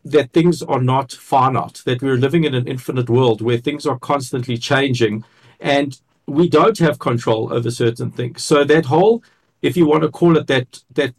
that 0.04 0.32
things 0.32 0.64
are 0.64 0.82
not 0.82 1.12
finite, 1.12 1.84
that 1.86 2.02
we're 2.02 2.18
living 2.18 2.44
in 2.44 2.56
an 2.56 2.68
infinite 2.68 3.10
world 3.10 3.42
where 3.42 3.58
things 3.58 3.86
are 3.86 4.00
constantly 4.00 4.58
changing, 4.58 5.24
and 5.60 6.00
we 6.26 6.48
don't 6.50 6.80
have 6.80 6.98
control 6.98 7.54
over 7.54 7.70
certain 7.70 8.10
things. 8.10 8.44
So 8.44 8.64
that 8.64 8.86
whole, 8.86 9.24
if 9.62 9.76
you 9.78 9.86
want 9.86 10.04
to 10.04 10.10
call 10.10 10.38
it 10.38 10.48
that 10.48 10.84
that 10.94 11.14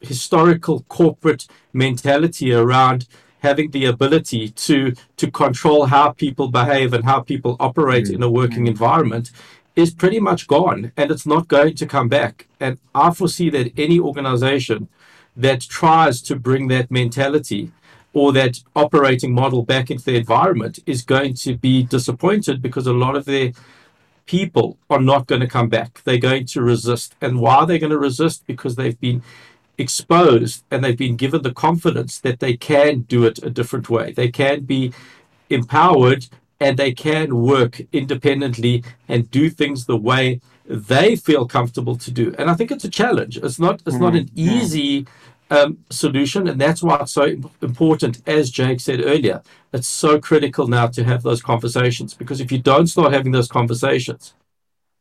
historical 0.00 0.84
corporate 0.88 1.46
mentality 1.72 2.54
around 2.54 3.06
having 3.40 3.70
the 3.70 3.86
ability 3.86 4.50
to 4.50 4.92
to 5.16 5.30
control 5.30 5.86
how 5.86 6.10
people 6.12 6.48
behave 6.48 6.92
and 6.92 7.04
how 7.04 7.20
people 7.20 7.56
operate 7.60 8.06
mm. 8.06 8.14
in 8.14 8.22
a 8.22 8.30
working 8.30 8.64
mm. 8.64 8.68
environment 8.68 9.30
is 9.76 9.92
pretty 9.92 10.20
much 10.20 10.46
gone 10.46 10.92
and 10.96 11.10
it's 11.10 11.26
not 11.26 11.48
going 11.48 11.74
to 11.74 11.86
come 11.86 12.08
back 12.08 12.46
and 12.58 12.78
i 12.94 13.10
foresee 13.10 13.50
that 13.50 13.72
any 13.76 13.98
organization 13.98 14.88
that 15.36 15.60
tries 15.60 16.20
to 16.20 16.36
bring 16.36 16.68
that 16.68 16.90
mentality 16.90 17.72
or 18.12 18.32
that 18.32 18.60
operating 18.74 19.32
model 19.32 19.62
back 19.62 19.90
into 19.90 20.04
the 20.04 20.16
environment 20.16 20.80
is 20.86 21.02
going 21.02 21.32
to 21.32 21.56
be 21.56 21.82
disappointed 21.84 22.60
because 22.60 22.86
a 22.86 22.92
lot 22.92 23.14
of 23.16 23.24
their 23.24 23.52
people 24.26 24.76
are 24.88 25.00
not 25.00 25.26
going 25.26 25.40
to 25.40 25.46
come 25.46 25.68
back 25.68 26.02
they're 26.04 26.18
going 26.18 26.44
to 26.44 26.60
resist 26.60 27.14
and 27.20 27.40
why 27.40 27.56
are 27.56 27.66
they 27.66 27.78
going 27.78 27.90
to 27.90 27.98
resist 27.98 28.44
because 28.46 28.76
they've 28.76 29.00
been 29.00 29.22
exposed 29.80 30.64
and 30.70 30.84
they've 30.84 30.96
been 30.96 31.16
given 31.16 31.42
the 31.42 31.52
confidence 31.52 32.20
that 32.20 32.40
they 32.40 32.56
can 32.56 33.00
do 33.00 33.24
it 33.24 33.42
a 33.42 33.50
different 33.50 33.88
way. 33.88 34.12
They 34.12 34.30
can 34.30 34.60
be 34.60 34.92
empowered 35.48 36.26
and 36.60 36.76
they 36.76 36.92
can 36.92 37.36
work 37.40 37.80
independently 37.92 38.84
and 39.08 39.30
do 39.30 39.48
things 39.48 39.86
the 39.86 39.96
way 39.96 40.40
they 40.66 41.16
feel 41.16 41.46
comfortable 41.46 41.96
to 41.96 42.10
do. 42.10 42.34
And 42.38 42.50
I 42.50 42.54
think 42.54 42.70
it's 42.70 42.84
a 42.84 42.90
challenge. 42.90 43.38
It's 43.38 43.58
not 43.58 43.82
it's 43.86 43.94
mm-hmm. 43.94 44.04
not 44.04 44.16
an 44.16 44.26
mm-hmm. 44.26 44.38
easy 44.38 45.06
um, 45.50 45.78
solution, 45.90 46.46
and 46.46 46.60
that's 46.60 46.82
why 46.82 46.98
it's 47.00 47.12
so 47.12 47.24
important. 47.60 48.22
As 48.26 48.50
Jake 48.50 48.78
said 48.80 49.00
earlier, 49.04 49.42
it's 49.72 49.88
so 49.88 50.20
critical 50.20 50.68
now 50.68 50.86
to 50.88 51.02
have 51.02 51.22
those 51.22 51.42
conversations 51.42 52.14
because 52.14 52.40
if 52.40 52.52
you 52.52 52.58
don't 52.58 52.86
start 52.86 53.12
having 53.12 53.32
those 53.32 53.48
conversations, 53.48 54.34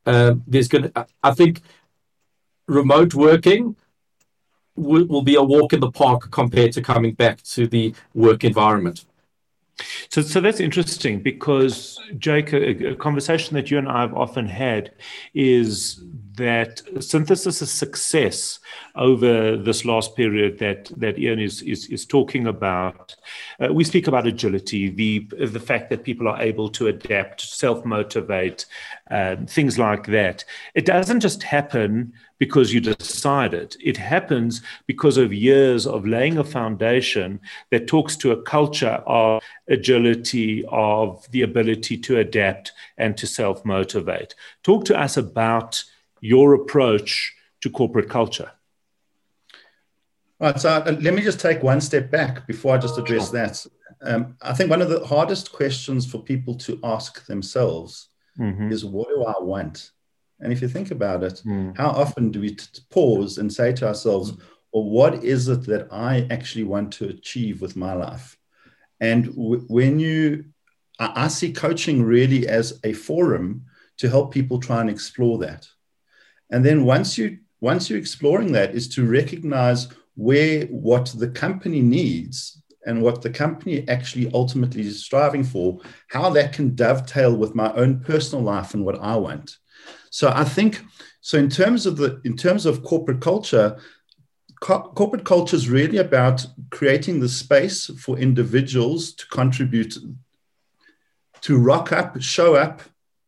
um, 0.07 0.43
there's 0.47 0.67
going 0.67 0.85
to. 0.85 1.05
I 1.21 1.31
think 1.31 1.61
remote 2.67 3.13
working 3.13 3.75
will, 4.75 5.05
will 5.05 5.21
be 5.21 5.35
a 5.35 5.43
walk 5.43 5.73
in 5.73 5.79
the 5.79 5.91
park 5.91 6.31
compared 6.31 6.73
to 6.73 6.81
coming 6.81 7.13
back 7.13 7.41
to 7.43 7.67
the 7.67 7.93
work 8.13 8.43
environment. 8.43 9.05
So, 10.09 10.21
so 10.21 10.41
that's 10.41 10.59
interesting 10.59 11.21
because, 11.21 11.99
Jake, 12.17 12.53
a, 12.53 12.91
a, 12.91 12.95
conversation 12.95 13.55
that 13.55 13.71
you 13.71 13.77
and 13.77 13.87
I 13.87 14.01
have 14.01 14.13
often 14.13 14.47
had 14.47 14.91
is 15.33 16.03
that 16.35 16.81
synthesis' 16.99 17.61
is 17.61 17.71
success 17.71 18.59
over 18.95 19.57
this 19.57 19.85
last 19.85 20.15
period 20.15 20.57
that, 20.59 20.91
that 20.97 21.19
Ian 21.19 21.39
is, 21.39 21.61
is, 21.61 21.87
is 21.87 22.05
talking 22.05 22.47
about. 22.47 23.15
Uh, 23.59 23.73
we 23.73 23.83
speak 23.83 24.07
about 24.07 24.27
agility, 24.27 24.89
the, 24.89 25.19
the 25.45 25.59
fact 25.59 25.89
that 25.89 26.03
people 26.03 26.27
are 26.27 26.41
able 26.41 26.69
to 26.69 26.87
adapt, 26.87 27.41
self 27.41 27.85
motivate, 27.85 28.65
um, 29.11 29.45
things 29.45 29.77
like 29.77 30.07
that. 30.07 30.43
It 30.75 30.85
doesn't 30.85 31.19
just 31.19 31.43
happen 31.43 32.13
because 32.39 32.73
you 32.73 32.79
decide 32.79 33.53
it. 33.53 33.75
It 33.83 33.97
happens 33.97 34.61
because 34.87 35.17
of 35.17 35.33
years 35.33 35.85
of 35.85 36.07
laying 36.07 36.37
a 36.37 36.43
foundation 36.43 37.39
that 37.69 37.87
talks 37.87 38.15
to 38.17 38.31
a 38.31 38.41
culture 38.41 39.03
of 39.05 39.43
agility, 39.67 40.65
of 40.69 41.29
the 41.31 41.43
ability 41.43 41.97
to 41.97 42.19
adapt 42.19 42.71
and 42.97 43.15
to 43.17 43.27
self 43.27 43.63
motivate. 43.63 44.33
Talk 44.63 44.85
to 44.85 44.99
us 44.99 45.17
about 45.17 45.83
your 46.21 46.53
approach 46.55 47.35
to 47.61 47.69
corporate 47.69 48.09
culture. 48.09 48.51
Right. 50.39 50.59
So 50.59 50.69
uh, 50.69 50.95
let 51.01 51.13
me 51.13 51.21
just 51.21 51.41
take 51.41 51.61
one 51.61 51.81
step 51.81 52.09
back 52.09 52.47
before 52.47 52.73
I 52.73 52.77
just 52.77 52.97
address 52.97 53.29
that. 53.31 53.65
Um, 54.01 54.37
I 54.41 54.53
think 54.53 54.69
one 54.69 54.81
of 54.81 54.89
the 54.89 55.05
hardest 55.05 55.51
questions 55.51 56.09
for 56.09 56.19
people 56.19 56.55
to 56.55 56.79
ask 56.85 57.25
themselves 57.25 58.07
mm-hmm. 58.39 58.71
is, 58.71 58.85
What 58.85 59.09
do 59.09 59.25
I 59.25 59.35
want? 59.41 59.91
And 60.39 60.53
if 60.53 60.61
you 60.61 60.67
think 60.67 60.91
about 60.91 61.23
it, 61.23 61.41
mm. 61.45 61.75
how 61.77 61.89
often 61.89 62.31
do 62.31 62.39
we 62.41 62.55
t- 62.55 62.81
pause 62.89 63.37
and 63.37 63.51
say 63.51 63.73
to 63.73 63.87
ourselves, 63.87 64.33
Well, 64.71 64.85
what 64.85 65.23
is 65.23 65.47
it 65.47 65.65
that 65.65 65.87
I 65.91 66.27
actually 66.29 66.63
want 66.63 66.93
to 66.93 67.09
achieve 67.09 67.61
with 67.61 67.75
my 67.75 67.93
life? 67.93 68.37
And 68.99 69.25
w- 69.35 69.65
when 69.67 69.99
you, 69.99 70.45
I, 70.99 71.25
I 71.25 71.27
see 71.27 71.51
coaching 71.51 72.03
really 72.03 72.47
as 72.47 72.79
a 72.83 72.93
forum 72.93 73.65
to 73.97 74.09
help 74.09 74.33
people 74.33 74.59
try 74.59 74.81
and 74.81 74.89
explore 74.89 75.37
that. 75.39 75.67
And 76.49 76.65
then 76.65 76.85
once 76.85 77.17
you 77.17 77.39
once 77.61 77.89
you're 77.89 77.99
exploring 77.99 78.53
that 78.53 78.73
is 78.73 78.87
to 78.87 79.05
recognize 79.05 79.89
where 80.15 80.65
what 80.67 81.13
the 81.17 81.27
company 81.29 81.81
needs 81.81 82.61
and 82.85 83.01
what 83.01 83.21
the 83.21 83.29
company 83.29 83.87
actually 83.87 84.31
ultimately 84.33 84.81
is 84.81 85.03
striving 85.03 85.43
for, 85.43 85.79
how 86.07 86.29
that 86.29 86.53
can 86.53 86.75
dovetail 86.75 87.35
with 87.35 87.53
my 87.53 87.71
own 87.73 87.99
personal 87.99 88.43
life 88.43 88.73
and 88.73 88.85
what 88.85 88.99
I 89.01 89.15
want. 89.17 89.57
So 90.09 90.31
I 90.33 90.43
think 90.43 90.81
so 91.21 91.37
in 91.37 91.49
terms 91.49 91.85
of 91.85 91.97
the 91.97 92.21
in 92.23 92.35
terms 92.35 92.65
of 92.65 92.83
corporate 92.83 93.21
culture, 93.21 93.79
co- 94.61 94.91
corporate 94.95 95.25
culture 95.25 95.55
is 95.55 95.69
really 95.69 95.97
about 95.97 96.45
creating 96.71 97.19
the 97.19 97.29
space 97.29 97.87
for 97.99 98.17
individuals 98.17 99.13
to 99.13 99.27
contribute 99.27 99.97
to 101.41 101.57
rock 101.57 101.91
up, 101.91 102.21
show 102.21 102.55
up, 102.55 102.81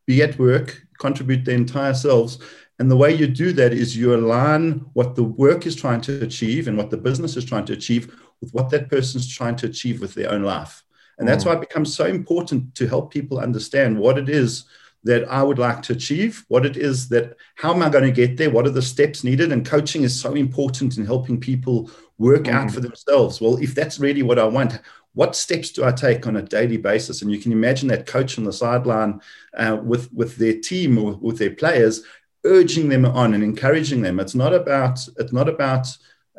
be 0.06 0.22
at 0.22 0.38
work, 0.38 0.82
contribute 0.98 1.44
their 1.44 1.56
entire 1.56 1.94
selves 1.94 2.38
and 2.82 2.90
the 2.90 2.96
way 2.96 3.14
you 3.14 3.28
do 3.28 3.52
that 3.52 3.72
is 3.72 3.96
you 3.96 4.12
align 4.12 4.84
what 4.94 5.14
the 5.14 5.22
work 5.22 5.66
is 5.66 5.76
trying 5.76 6.00
to 6.00 6.20
achieve 6.22 6.66
and 6.66 6.76
what 6.76 6.90
the 6.90 6.96
business 6.96 7.36
is 7.36 7.44
trying 7.44 7.64
to 7.66 7.74
achieve 7.74 8.12
with 8.40 8.52
what 8.52 8.70
that 8.70 8.90
person's 8.90 9.32
trying 9.32 9.54
to 9.54 9.66
achieve 9.66 10.00
with 10.00 10.14
their 10.14 10.32
own 10.32 10.42
life. 10.42 10.82
And 11.16 11.28
that's 11.28 11.44
mm. 11.44 11.46
why 11.46 11.52
it 11.54 11.60
becomes 11.60 11.94
so 11.94 12.06
important 12.06 12.74
to 12.74 12.88
help 12.88 13.12
people 13.12 13.38
understand 13.38 13.96
what 13.96 14.18
it 14.18 14.28
is 14.28 14.64
that 15.04 15.28
I 15.28 15.42
would 15.42 15.58
like 15.58 15.82
to 15.82 15.92
achieve, 15.92 16.44
what 16.48 16.64
it 16.64 16.76
is 16.76 17.08
that, 17.08 17.36
how 17.56 17.74
am 17.74 17.82
I 17.82 17.88
going 17.88 18.04
to 18.04 18.12
get 18.12 18.36
there? 18.36 18.50
What 18.50 18.66
are 18.66 18.70
the 18.70 18.82
steps 18.82 19.24
needed? 19.24 19.50
And 19.50 19.66
coaching 19.66 20.02
is 20.02 20.18
so 20.18 20.34
important 20.34 20.96
in 20.96 21.04
helping 21.04 21.40
people 21.40 21.90
work 22.18 22.44
mm. 22.44 22.52
out 22.52 22.70
for 22.70 22.80
themselves. 22.80 23.40
Well, 23.40 23.56
if 23.56 23.74
that's 23.74 23.98
really 23.98 24.22
what 24.22 24.38
I 24.38 24.44
want, 24.44 24.80
what 25.14 25.36
steps 25.36 25.70
do 25.70 25.84
I 25.84 25.92
take 25.92 26.26
on 26.26 26.36
a 26.36 26.42
daily 26.42 26.76
basis? 26.76 27.20
And 27.20 27.32
you 27.32 27.38
can 27.38 27.52
imagine 27.52 27.88
that 27.88 28.06
coach 28.06 28.38
on 28.38 28.44
the 28.44 28.52
sideline 28.52 29.20
uh, 29.56 29.78
with, 29.82 30.12
with 30.12 30.36
their 30.36 30.58
team 30.58 30.96
or 30.98 31.14
with 31.14 31.38
their 31.38 31.54
players 31.54 32.02
urging 32.44 32.88
them 32.88 33.04
on 33.04 33.34
and 33.34 33.42
encouraging 33.42 34.02
them. 34.02 34.20
It's 34.20 34.34
not 34.34 34.54
about 34.54 35.06
it's 35.18 35.32
not 35.32 35.48
about 35.48 35.86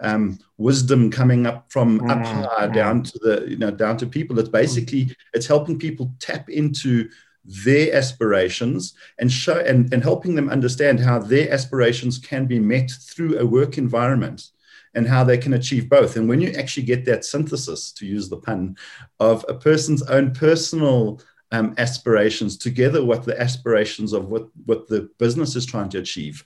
um, 0.01 0.39
wisdom 0.57 1.11
coming 1.11 1.45
up 1.45 1.71
from 1.71 1.99
mm, 1.99 2.09
up 2.09 2.25
high 2.25 2.67
mm. 2.67 2.73
down 2.73 3.03
to 3.03 3.19
the 3.19 3.45
you 3.49 3.57
know 3.57 3.71
down 3.71 3.97
to 3.97 4.07
people. 4.07 4.39
It's 4.39 4.49
basically 4.49 5.15
it's 5.33 5.47
helping 5.47 5.79
people 5.79 6.13
tap 6.19 6.49
into 6.49 7.09
their 7.45 7.93
aspirations 7.93 8.93
and 9.19 9.31
show 9.31 9.59
and, 9.59 9.93
and 9.93 10.03
helping 10.03 10.35
them 10.35 10.49
understand 10.49 10.99
how 10.99 11.19
their 11.19 11.51
aspirations 11.51 12.17
can 12.17 12.45
be 12.45 12.59
met 12.59 12.89
through 12.89 13.37
a 13.37 13.45
work 13.45 13.77
environment 13.77 14.49
and 14.95 15.07
how 15.07 15.23
they 15.23 15.37
can 15.37 15.53
achieve 15.53 15.89
both. 15.89 16.15
And 16.15 16.29
when 16.29 16.39
you 16.39 16.51
actually 16.51 16.83
get 16.83 17.05
that 17.05 17.25
synthesis, 17.25 17.91
to 17.93 18.05
use 18.05 18.29
the 18.29 18.37
pun, 18.37 18.77
of 19.19 19.43
a 19.49 19.55
person's 19.55 20.03
own 20.03 20.33
personal 20.33 21.19
um, 21.51 21.73
aspirations 21.77 22.57
together 22.57 23.03
with 23.03 23.25
the 23.25 23.39
aspirations 23.39 24.13
of 24.13 24.29
what, 24.29 24.47
what 24.65 24.87
the 24.87 25.09
business 25.19 25.55
is 25.55 25.65
trying 25.65 25.89
to 25.89 25.99
achieve, 25.99 26.43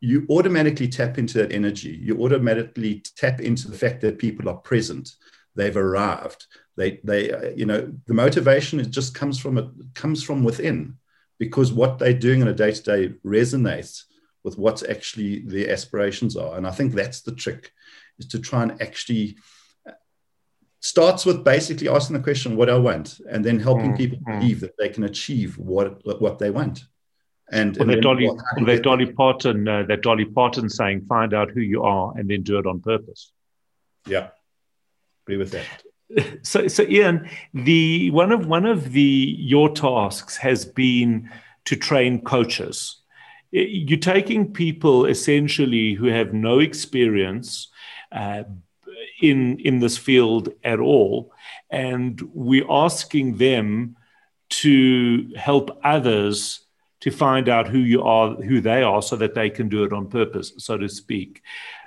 you 0.00 0.26
automatically 0.28 0.88
tap 0.88 1.18
into 1.18 1.38
that 1.38 1.52
energy. 1.52 1.98
You 2.00 2.22
automatically 2.22 3.02
tap 3.16 3.40
into 3.40 3.70
the 3.70 3.76
fact 3.76 4.00
that 4.02 4.18
people 4.18 4.48
are 4.48 4.56
present. 4.56 5.16
They've 5.54 5.76
arrived. 5.76 6.46
They, 6.76 7.00
they, 7.04 7.30
uh, 7.30 7.50
you 7.54 7.66
know, 7.66 7.92
the 8.06 8.14
motivation 8.14 8.80
it 8.80 8.90
just 8.90 9.14
comes 9.14 9.38
from 9.38 9.58
it 9.58 9.66
comes 9.94 10.22
from 10.22 10.44
within, 10.44 10.96
because 11.38 11.72
what 11.72 11.98
they're 11.98 12.14
doing 12.14 12.42
on 12.42 12.48
a 12.48 12.54
day 12.54 12.72
to 12.72 12.82
day 12.82 13.14
resonates 13.24 14.04
with 14.44 14.58
what's 14.58 14.82
actually 14.82 15.40
their 15.40 15.70
aspirations 15.70 16.36
are. 16.36 16.56
And 16.56 16.66
I 16.66 16.70
think 16.70 16.94
that's 16.94 17.20
the 17.20 17.34
trick, 17.34 17.72
is 18.18 18.26
to 18.28 18.38
try 18.38 18.62
and 18.62 18.80
actually 18.80 19.36
starts 20.80 21.24
with 21.24 21.44
basically 21.44 21.88
asking 21.88 22.16
the 22.16 22.22
question, 22.22 22.56
what 22.56 22.68
I 22.68 22.76
want, 22.76 23.20
and 23.30 23.44
then 23.44 23.60
helping 23.60 23.92
mm, 23.92 23.96
people 23.96 24.18
mm. 24.18 24.40
believe 24.40 24.60
that 24.60 24.76
they 24.78 24.88
can 24.88 25.04
achieve 25.04 25.58
what 25.58 26.00
what 26.20 26.38
they 26.38 26.50
want. 26.50 26.84
And, 27.50 27.76
well, 27.76 27.82
and 27.82 27.98
that 27.98 28.02
Dolly, 28.02 28.26
well, 28.26 28.64
that 28.64 28.82
Dolly 28.82 29.12
Parton, 29.12 29.68
uh, 29.68 29.82
that 29.88 30.00
Dolly 30.00 30.24
Parton 30.24 30.70
saying, 30.70 31.04
find 31.06 31.34
out 31.34 31.50
who 31.50 31.60
you 31.60 31.82
are 31.82 32.14
and 32.16 32.28
then 32.30 32.42
do 32.42 32.58
it 32.58 32.66
on 32.66 32.80
purpose. 32.80 33.30
Yeah, 34.06 34.28
agree 35.24 35.36
with 35.36 35.52
that. 35.52 35.66
So, 36.42 36.68
so 36.68 36.82
Ian, 36.82 37.28
the 37.54 38.10
one 38.10 38.32
of 38.32 38.46
one 38.46 38.66
of 38.66 38.92
the 38.92 39.34
your 39.38 39.70
tasks 39.70 40.36
has 40.36 40.66
been 40.66 41.30
to 41.64 41.76
train 41.76 42.20
coaches. 42.22 42.98
You're 43.50 43.98
taking 43.98 44.52
people 44.52 45.06
essentially 45.06 45.94
who 45.94 46.06
have 46.06 46.34
no 46.34 46.58
experience, 46.58 47.68
uh, 48.10 48.44
in 49.22 49.58
in 49.60 49.78
this 49.78 49.96
field 49.96 50.50
at 50.64 50.80
all, 50.80 51.32
and 51.70 52.20
we're 52.34 52.70
asking 52.70 53.38
them 53.38 53.96
to 54.50 55.32
help 55.36 55.80
others 55.82 56.66
to 57.00 57.10
find 57.10 57.48
out 57.48 57.68
who 57.68 57.78
you 57.78 58.02
are, 58.02 58.34
who 58.34 58.60
they 58.60 58.82
are, 58.82 59.02
so 59.02 59.16
that 59.16 59.34
they 59.34 59.50
can 59.50 59.68
do 59.68 59.82
it 59.84 59.92
on 59.92 60.08
purpose, 60.08 60.52
so 60.58 60.76
to 60.76 60.88
speak. 60.88 61.42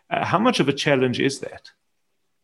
Uh, 0.10 0.25
how 0.25 0.39
much 0.39 0.60
of 0.60 0.68
a 0.68 0.74
challenge 0.74 1.20
is 1.20 1.39
that? 1.39 1.72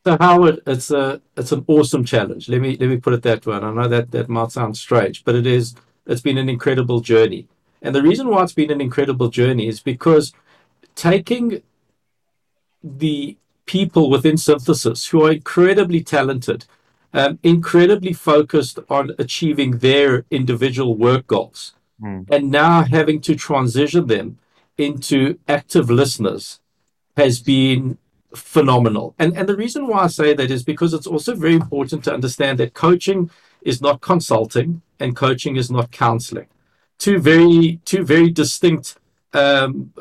So 0.04 0.18
Howard, 0.20 0.62
it's 0.66 0.90
a 0.90 1.22
it's 1.38 1.52
an 1.52 1.64
awesome 1.68 2.04
challenge. 2.04 2.50
Let 2.50 2.62
me 2.62 2.76
let 2.80 2.90
me 2.90 2.98
put 2.98 3.14
it 3.14 3.22
that 3.24 3.46
way. 3.46 3.56
And 3.58 3.66
I 3.66 3.72
know 3.72 3.88
that 3.88 4.12
that 4.12 4.30
might 4.30 4.52
sound 4.52 4.78
strange, 4.78 5.24
but 5.24 5.36
it 5.36 5.46
is. 5.46 5.76
It's 6.08 6.22
been 6.22 6.40
an 6.40 6.50
incredible 6.50 7.02
journey, 7.02 7.48
and 7.82 7.94
the 7.94 8.02
reason 8.02 8.28
why 8.28 8.42
it's 8.44 8.54
been 8.54 8.72
an 8.72 8.82
incredible 8.82 9.30
journey 9.30 9.68
is 9.68 9.80
because 9.80 10.34
taking 10.96 11.62
the 12.84 13.38
people 13.68 14.10
within 14.10 14.38
synthesis 14.38 15.08
who 15.08 15.24
are 15.24 15.32
incredibly 15.32 16.02
talented, 16.02 16.66
um, 17.14 17.38
incredibly 17.44 18.12
focused 18.12 18.80
on 18.90 19.12
achieving 19.20 19.78
their 19.78 20.26
individual 20.32 20.96
work 20.96 21.28
goals, 21.28 21.74
mm. 22.02 22.28
and 22.32 22.50
now 22.50 22.84
having 22.84 23.22
to 23.22 23.36
transition 23.36 24.08
them 24.08 24.40
into 24.80 25.38
active 25.48 25.92
listeners 25.92 26.60
has 27.16 27.40
been 27.40 28.00
phenomenal. 28.36 29.16
And 29.20 29.38
and 29.38 29.48
the 29.48 29.56
reason 29.56 29.88
why 29.88 30.04
I 30.04 30.08
say 30.08 30.34
that 30.34 30.52
is 30.52 30.64
because 30.64 30.94
it's 30.94 31.08
also 31.08 31.36
very 31.36 31.56
important 31.56 32.04
to 32.06 32.14
understand 32.14 32.60
that 32.60 32.74
coaching 32.74 33.30
is 33.62 33.82
not 33.82 34.02
consulting 34.02 34.82
and 35.00 35.16
coaching 35.16 35.56
is 35.56 35.70
not 35.70 35.92
counseling. 35.92 36.48
Two 36.98 37.20
very 37.20 37.80
two 37.86 38.04
very 38.04 38.30
distinct 38.30 38.98
um, 39.34 39.94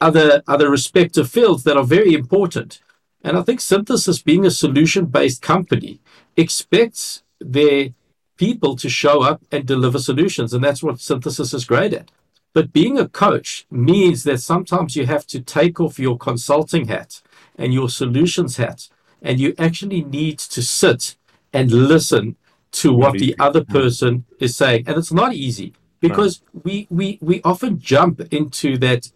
other 0.00 0.42
other 0.46 0.70
respective 0.70 1.30
fields 1.30 1.64
that 1.64 1.76
are 1.76 1.84
very 1.84 2.14
important. 2.14 2.80
And 3.22 3.38
I 3.38 3.42
think 3.42 3.60
Synthesis, 3.60 4.20
being 4.20 4.44
a 4.44 4.50
solution-based 4.50 5.40
company, 5.40 6.00
expects 6.36 7.22
their 7.40 7.88
people 8.36 8.76
to 8.76 8.88
show 8.90 9.22
up 9.22 9.42
and 9.50 9.66
deliver 9.66 9.98
solutions, 9.98 10.52
and 10.52 10.62
that's 10.62 10.82
what 10.82 11.00
Synthesis 11.00 11.54
is 11.54 11.64
great 11.64 11.94
at. 11.94 12.10
But 12.54 12.72
being 12.72 12.98
a 12.98 13.08
coach 13.08 13.66
means 13.70 14.22
that 14.24 14.40
sometimes 14.40 14.96
you 14.96 15.06
have 15.06 15.26
to 15.26 15.40
take 15.40 15.80
off 15.80 15.98
your 15.98 16.16
consulting 16.16 16.86
hat 16.88 17.20
and 17.58 17.74
your 17.74 17.88
solutions 17.88 18.56
hat, 18.56 18.88
and 19.20 19.38
you 19.38 19.54
actually 19.58 20.02
need 20.04 20.38
to 20.38 20.62
sit 20.62 21.16
and 21.52 21.70
listen 21.70 22.36
to 22.72 22.92
what 22.92 23.18
the 23.18 23.36
other 23.38 23.64
person 23.64 24.24
is 24.40 24.56
saying. 24.56 24.84
And 24.86 24.96
it's 24.96 25.12
not 25.12 25.34
easy 25.34 25.74
because 26.00 26.42
we 26.64 26.86
we 26.90 27.18
we 27.20 27.42
often 27.42 27.78
jump 27.78 28.20
into 28.32 28.78
that 28.78 29.10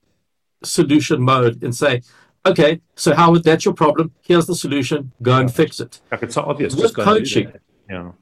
solution 0.65 1.23
mode 1.23 1.63
and 1.63 1.75
say, 1.75 2.03
okay, 2.45 2.81
so 2.95 3.15
Howard, 3.15 3.45
that's 3.45 3.65
your 3.65 3.75
problem. 3.75 4.13
Here's 4.23 4.47
the 4.47 4.55
solution. 4.55 5.13
Go 5.23 5.39
and 5.39 5.53
fix 5.53 5.81
it. 5.81 6.01
Like 6.11 6.23
it's 6.25 6.35
so 6.35 6.43
obvious. 6.43 6.75
With 6.75 6.95
coaching, 6.95 7.53
yeah. 7.89 8.13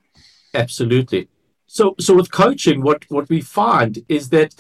Absolutely. 0.55 1.29
So, 1.67 1.95
so 1.99 2.15
with 2.15 2.31
coaching, 2.31 2.83
what, 2.83 3.05
what 3.09 3.29
we 3.29 3.41
find 3.41 4.05
is 4.09 4.31
that 4.31 4.55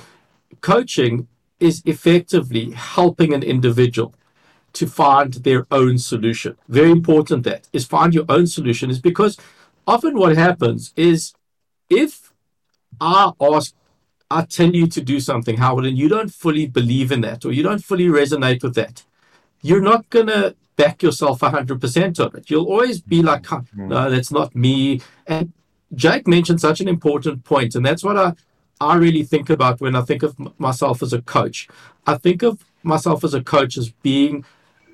coaching 0.60 1.28
is 1.60 1.82
effectively 1.86 2.70
helping 2.72 3.32
an 3.32 3.42
individual 3.42 4.14
to 4.74 4.86
find 4.86 5.32
their 5.34 5.66
own 5.70 5.96
solution. 5.98 6.56
Very 6.68 6.90
important 6.90 7.44
that 7.44 7.68
is 7.72 7.86
find 7.86 8.12
your 8.12 8.26
own 8.28 8.46
solution 8.46 8.90
is 8.90 8.98
because 8.98 9.38
often 9.86 10.18
what 10.18 10.36
happens 10.36 10.92
is 10.96 11.32
if 11.88 12.32
I 13.00 13.32
ask, 13.40 13.74
I 14.30 14.42
tell 14.42 14.70
you 14.70 14.86
to 14.88 15.00
do 15.00 15.18
something, 15.20 15.56
Howard, 15.56 15.86
and 15.86 15.96
you 15.96 16.08
don't 16.08 16.32
fully 16.32 16.66
believe 16.66 17.10
in 17.10 17.20
that 17.22 17.44
or 17.44 17.52
you 17.52 17.62
don't 17.62 17.84
fully 17.84 18.06
resonate 18.06 18.62
with 18.62 18.74
that, 18.74 19.04
you're 19.62 19.80
not 19.80 20.10
going 20.10 20.26
to 20.26 20.54
back 20.76 21.02
yourself 21.02 21.40
100% 21.40 22.20
of 22.20 22.34
it. 22.34 22.50
You'll 22.50 22.66
always 22.66 23.00
be 23.00 23.22
like, 23.22 23.44
mm. 23.44 23.66
no, 23.76 24.10
that's 24.10 24.30
not 24.30 24.54
me. 24.54 25.00
And 25.26 25.52
Jake 25.94 26.26
mentioned 26.26 26.60
such 26.60 26.80
an 26.80 26.88
important 26.88 27.44
point, 27.44 27.74
and 27.74 27.86
that's 27.86 28.04
what 28.04 28.16
I, 28.18 28.34
I 28.80 28.96
really 28.96 29.22
think 29.22 29.50
about 29.50 29.80
when 29.80 29.96
I 29.96 30.02
think 30.02 30.22
of 30.22 30.36
myself 30.58 31.02
as 31.02 31.12
a 31.12 31.22
coach. 31.22 31.68
I 32.06 32.16
think 32.16 32.42
of 32.42 32.64
myself 32.82 33.24
as 33.24 33.34
a 33.34 33.42
coach 33.42 33.76
as 33.76 33.90
being 33.90 34.44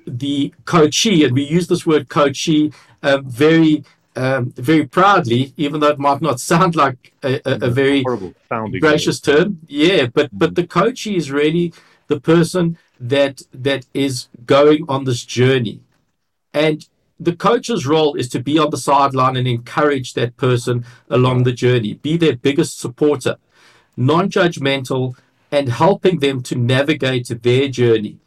the 0.05 0.53
coachee, 0.65 1.23
and 1.23 1.33
we 1.33 1.43
use 1.43 1.67
this 1.67 1.85
word 1.85 2.09
coachee 2.09 2.71
um, 3.03 3.25
very, 3.29 3.83
um, 4.15 4.51
very 4.51 4.85
proudly, 4.85 5.53
even 5.57 5.79
though 5.79 5.89
it 5.89 5.99
might 5.99 6.21
not 6.21 6.39
sound 6.51 6.75
like 6.75 7.13
a, 7.23 7.35
a, 7.45 7.67
a 7.67 7.69
very 7.69 8.03
gracious 8.79 9.19
term. 9.19 9.59
Yeah, 9.67 10.07
but 10.07 10.29
but 10.31 10.51
mm. 10.51 10.55
the 10.55 10.67
coachee 10.67 11.15
is 11.15 11.31
really 11.31 11.73
the 12.07 12.19
person 12.19 12.77
that 12.99 13.41
that 13.53 13.85
is 13.93 14.27
going 14.45 14.85
on 14.87 15.03
this 15.03 15.23
journey, 15.25 15.81
and 16.53 16.87
the 17.19 17.35
coach's 17.35 17.85
role 17.85 18.15
is 18.15 18.27
to 18.29 18.39
be 18.39 18.57
on 18.57 18.69
the 18.69 18.77
sideline 18.77 19.37
and 19.37 19.47
encourage 19.47 20.13
that 20.13 20.35
person 20.35 20.85
along 21.09 21.43
the 21.43 21.53
journey, 21.53 21.93
be 21.93 22.17
their 22.17 22.35
biggest 22.35 22.79
supporter, 22.79 23.37
non 23.95 24.29
judgmental, 24.29 25.15
and 25.51 25.69
helping 25.69 26.19
them 26.19 26.41
to 26.43 26.55
navigate 26.55 27.27
their 27.43 27.67
journey. 27.67 28.17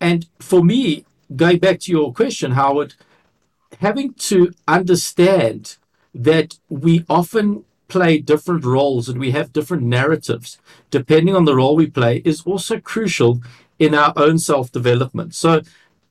And 0.00 0.26
for 0.38 0.64
me, 0.64 1.04
going 1.34 1.58
back 1.58 1.80
to 1.80 1.92
your 1.92 2.12
question, 2.12 2.52
Howard, 2.52 2.94
having 3.80 4.14
to 4.14 4.52
understand 4.68 5.76
that 6.14 6.58
we 6.68 7.04
often 7.08 7.64
play 7.88 8.18
different 8.18 8.64
roles 8.64 9.08
and 9.08 9.20
we 9.20 9.30
have 9.30 9.52
different 9.52 9.82
narratives 9.82 10.58
depending 10.90 11.36
on 11.36 11.44
the 11.44 11.54
role 11.54 11.76
we 11.76 11.86
play 11.86 12.22
is 12.24 12.42
also 12.42 12.80
crucial 12.80 13.40
in 13.78 13.94
our 13.94 14.12
own 14.16 14.38
self 14.38 14.72
development. 14.72 15.34
So, 15.34 15.62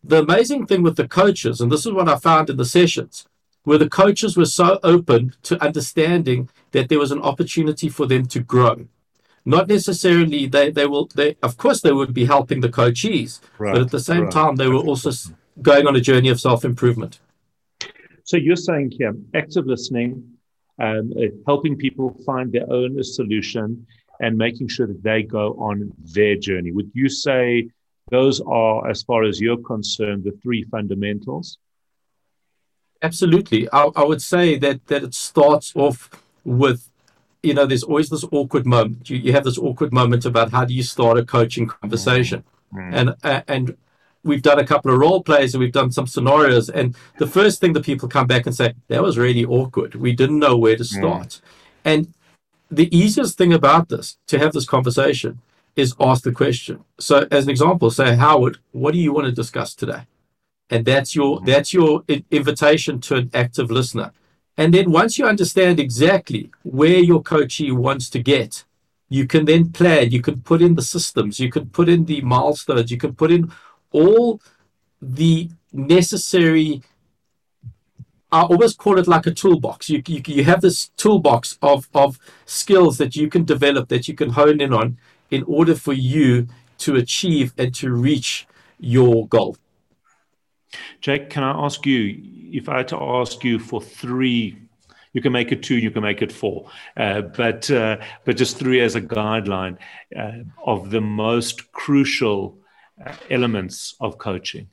the 0.03 0.19
amazing 0.19 0.67
thing 0.67 0.83
with 0.83 0.97
the 0.97 1.07
coaches, 1.07 1.59
and 1.59 1.71
this 1.71 1.85
is 1.85 1.91
what 1.91 2.07
I 2.07 2.17
found 2.17 2.49
in 2.49 2.57
the 2.57 2.65
sessions, 2.65 3.25
where 3.63 3.79
the 3.79 3.89
coaches 3.89 4.37
were 4.37 4.45
so 4.45 4.79
open 4.83 5.33
to 5.43 5.61
understanding 5.63 6.47
that 6.71 6.89
there 6.89 6.99
was 6.99 7.11
an 7.11 7.21
opportunity 7.21 7.89
for 7.89 8.05
them 8.05 8.27
to 8.27 8.39
grow. 8.39 8.87
Not 9.45 9.67
necessarily 9.67 10.47
they, 10.47 10.71
they 10.71 10.87
will 10.87 11.07
they 11.13 11.37
of 11.43 11.57
course 11.57 11.81
they 11.81 11.91
would 11.91 12.13
be 12.13 12.25
helping 12.25 12.61
the 12.61 12.69
coachees, 12.69 13.39
right, 13.59 13.73
but 13.73 13.81
at 13.83 13.91
the 13.91 13.99
same 13.99 14.23
right. 14.23 14.31
time 14.31 14.55
they 14.55 14.67
were 14.67 14.85
also 14.89 15.11
going 15.61 15.85
on 15.87 15.95
a 15.95 16.01
journey 16.01 16.29
of 16.29 16.39
self-improvement. 16.39 17.19
So 18.23 18.37
you're 18.37 18.55
saying 18.55 18.91
here 18.91 19.13
active 19.35 19.65
listening, 19.67 20.09
um, 20.79 21.13
uh, 21.15 21.27
helping 21.45 21.77
people 21.77 22.07
find 22.25 22.51
their 22.51 22.67
own 22.71 23.01
solution 23.03 23.85
and 24.19 24.37
making 24.37 24.67
sure 24.67 24.87
that 24.87 25.03
they 25.03 25.21
go 25.23 25.53
on 25.53 25.93
their 26.17 26.35
journey. 26.35 26.71
Would 26.71 26.91
you 26.93 27.07
say 27.09 27.69
those 28.11 28.41
are, 28.41 28.87
as 28.87 29.03
far 29.03 29.23
as 29.23 29.41
you're 29.41 29.57
concerned, 29.57 30.23
the 30.23 30.37
three 30.43 30.63
fundamentals. 30.63 31.57
Absolutely. 33.01 33.67
I, 33.71 33.89
I 33.95 34.03
would 34.03 34.21
say 34.21 34.57
that 34.59 34.85
that 34.87 35.03
it 35.03 35.13
starts 35.13 35.73
off 35.75 36.09
with, 36.43 36.89
you 37.45 37.53
know, 37.53 37.65
there's 37.65 37.83
always 37.83 38.09
this 38.09 38.25
awkward 38.31 38.65
moment. 38.65 39.09
You, 39.09 39.17
you 39.17 39.31
have 39.33 39.43
this 39.43 39.57
awkward 39.57 39.93
moment 39.93 40.25
about 40.25 40.51
how 40.51 40.65
do 40.65 40.73
you 40.73 40.83
start 40.83 41.17
a 41.17 41.25
coaching 41.25 41.67
conversation, 41.67 42.43
mm. 42.73 42.93
and 42.93 43.15
uh, 43.23 43.41
and 43.47 43.77
we've 44.23 44.41
done 44.41 44.59
a 44.59 44.65
couple 44.65 44.91
of 44.91 44.99
role 44.99 45.21
plays 45.21 45.53
and 45.53 45.61
we've 45.61 45.71
done 45.71 45.91
some 45.91 46.07
scenarios, 46.07 46.69
and 46.69 46.95
the 47.19 47.27
first 47.27 47.61
thing 47.61 47.73
that 47.73 47.85
people 47.85 48.09
come 48.09 48.27
back 48.27 48.45
and 48.45 48.55
say 48.55 48.73
that 48.87 49.03
was 49.03 49.17
really 49.17 49.45
awkward. 49.45 49.95
We 49.95 50.13
didn't 50.13 50.39
know 50.39 50.57
where 50.57 50.75
to 50.75 50.83
mm. 50.83 50.87
start, 50.87 51.29
mm. 51.29 51.41
and 51.85 52.13
the 52.71 52.95
easiest 52.95 53.37
thing 53.37 53.53
about 53.53 53.89
this 53.89 54.17
to 54.27 54.39
have 54.39 54.53
this 54.53 54.65
conversation 54.65 55.39
is 55.75 55.93
ask 55.99 56.23
the 56.23 56.31
question. 56.31 56.83
So, 56.99 57.27
as 57.31 57.45
an 57.45 57.49
example, 57.49 57.91
say, 57.91 58.15
Howard, 58.15 58.57
what 58.71 58.93
do 58.93 58.99
you 58.99 59.13
want 59.13 59.25
to 59.25 59.31
discuss 59.31 59.75
today? 59.75 60.03
And 60.69 60.85
that's 60.85 61.15
your 61.15 61.37
mm-hmm. 61.37 61.45
that's 61.45 61.73
your 61.73 62.03
invitation 62.31 62.99
to 63.01 63.15
an 63.15 63.31
active 63.33 63.69
listener. 63.69 64.11
And 64.57 64.73
then 64.73 64.91
once 64.91 65.17
you 65.17 65.25
understand 65.25 65.79
exactly 65.79 66.51
where 66.63 66.99
your 66.99 67.21
coachee 67.21 67.71
wants 67.71 68.09
to 68.11 68.19
get, 68.19 68.63
you 69.09 69.27
can 69.27 69.45
then 69.45 69.71
plan. 69.71 70.11
You 70.11 70.21
can 70.21 70.41
put 70.41 70.61
in 70.61 70.75
the 70.75 70.81
systems. 70.81 71.39
You 71.39 71.51
can 71.51 71.67
put 71.69 71.89
in 71.89 72.05
the 72.05 72.21
milestones. 72.21 72.89
You 72.89 72.97
can 72.97 73.13
put 73.13 73.31
in 73.31 73.51
all 73.91 74.41
the 75.01 75.49
necessary 75.73 76.81
I 78.31 78.41
always 78.41 78.73
call 78.73 78.97
it 78.99 79.07
like 79.07 79.27
a 79.27 79.31
toolbox. 79.31 79.89
You, 79.89 80.03
you, 80.07 80.21
you 80.25 80.43
have 80.43 80.59
this 80.59 80.89
toolbox 80.97 81.57
of, 81.61 81.87
of 81.93 82.19
skills 82.45 82.97
that 82.97 83.15
you 83.15 83.29
can 83.29 83.45
develop, 83.45 83.87
that 83.87 84.09
you 84.09 84.13
can 84.13 84.31
hone 84.31 84.59
in 84.59 84.73
on, 84.73 84.97
in 85.31 85.43
order 85.43 85.73
for 85.73 85.93
you 85.93 86.47
to 86.79 86.97
achieve 86.97 87.53
and 87.57 87.73
to 87.75 87.93
reach 87.93 88.45
your 88.77 89.25
goal. 89.27 89.55
Jake, 91.01 91.29
can 91.29 91.43
I 91.43 91.51
ask 91.65 91.85
you 91.85 92.21
if 92.51 92.69
I 92.69 92.77
had 92.77 92.87
to 92.89 92.97
ask 92.97 93.43
you 93.43 93.59
for 93.59 93.81
three? 93.81 94.57
You 95.13 95.21
can 95.21 95.31
make 95.31 95.51
it 95.51 95.63
two, 95.63 95.77
you 95.77 95.91
can 95.91 96.03
make 96.03 96.21
it 96.21 96.31
four, 96.31 96.69
uh, 96.97 97.21
but 97.21 97.71
uh, 97.71 97.97
but 98.25 98.35
just 98.35 98.57
three 98.57 98.81
as 98.81 98.95
a 98.95 99.01
guideline 99.01 99.77
uh, 100.15 100.43
of 100.65 100.89
the 100.89 101.01
most 101.01 101.71
crucial 101.71 102.59
uh, 103.05 103.13
elements 103.29 103.95
of 104.01 104.17
coaching. 104.17 104.69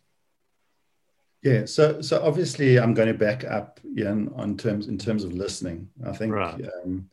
Yeah, 1.42 1.64
so 1.66 2.00
so 2.00 2.22
obviously 2.22 2.78
I'm 2.78 2.94
going 2.94 3.08
to 3.08 3.14
back 3.14 3.44
up 3.44 3.80
Ian 3.98 4.32
on 4.36 4.56
terms 4.56 4.86
in 4.86 4.96
terms 4.96 5.24
of 5.24 5.32
listening. 5.32 5.88
I 6.06 6.12
think 6.12 6.32
right. 6.32 6.60
um, 6.84 7.08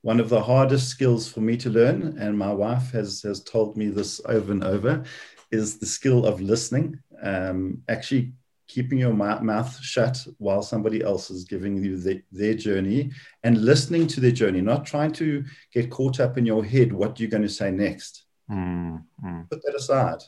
one 0.00 0.18
of 0.18 0.28
the 0.28 0.42
hardest 0.42 0.88
skills 0.88 1.28
for 1.28 1.40
me 1.40 1.56
to 1.58 1.68
learn, 1.68 2.16
and 2.18 2.38
my 2.38 2.52
wife 2.52 2.90
has 2.92 3.22
has 3.22 3.42
told 3.42 3.76
me 3.76 3.88
this 3.88 4.20
over 4.24 4.50
and 4.52 4.64
over, 4.64 5.04
is 5.50 5.78
the 5.78 5.86
skill 5.86 6.24
of 6.24 6.40
listening. 6.40 6.98
Um, 7.26 7.82
actually, 7.88 8.32
keeping 8.68 8.98
your 8.98 9.12
mouth 9.12 9.80
shut 9.80 10.26
while 10.38 10.62
somebody 10.62 11.02
else 11.02 11.30
is 11.30 11.44
giving 11.44 11.76
you 11.76 11.96
the, 11.96 12.22
their 12.32 12.54
journey 12.54 13.12
and 13.44 13.64
listening 13.64 14.06
to 14.08 14.20
their 14.20 14.32
journey, 14.32 14.60
not 14.60 14.84
trying 14.84 15.12
to 15.12 15.44
get 15.72 15.90
caught 15.90 16.18
up 16.20 16.36
in 16.36 16.44
your 16.44 16.64
head 16.64 16.92
what 16.92 17.18
you're 17.20 17.30
going 17.30 17.42
to 17.42 17.48
say 17.48 17.70
next. 17.70 18.24
Mm, 18.50 19.04
mm. 19.24 19.50
Put 19.50 19.62
that 19.62 19.76
aside 19.76 20.22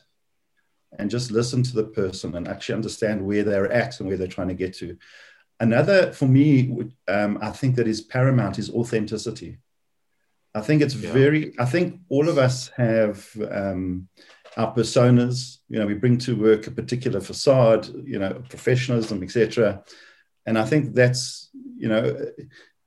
and 0.98 1.10
just 1.10 1.30
listen 1.30 1.62
to 1.64 1.74
the 1.74 1.84
person 1.84 2.36
and 2.36 2.48
actually 2.48 2.76
understand 2.76 3.24
where 3.24 3.42
they're 3.42 3.70
at 3.70 3.98
and 3.98 4.08
where 4.08 4.16
they're 4.16 4.26
trying 4.26 4.48
to 4.48 4.54
get 4.54 4.74
to. 4.74 4.96
Another, 5.60 6.12
for 6.12 6.26
me, 6.26 6.92
um, 7.08 7.38
I 7.42 7.50
think 7.50 7.76
that 7.76 7.88
is 7.88 8.00
paramount 8.00 8.58
is 8.58 8.70
authenticity. 8.70 9.58
I 10.54 10.60
think 10.60 10.82
it's 10.82 10.94
yeah. 10.94 11.12
very, 11.12 11.54
I 11.58 11.66
think 11.66 12.00
all 12.08 12.28
of 12.28 12.38
us 12.38 12.68
have 12.76 13.28
um, 13.50 14.08
our 14.58 14.74
personas, 14.74 15.58
you 15.68 15.78
know, 15.78 15.86
we 15.86 15.94
bring 15.94 16.18
to 16.18 16.36
work 16.36 16.66
a 16.66 16.70
particular 16.70 17.20
facade, 17.20 17.88
you 18.04 18.18
know, 18.18 18.42
professionalism, 18.48 19.22
etc. 19.22 19.82
And 20.44 20.58
I 20.58 20.64
think 20.64 20.94
that's, 20.94 21.48
you 21.76 21.88
know, 21.88 22.26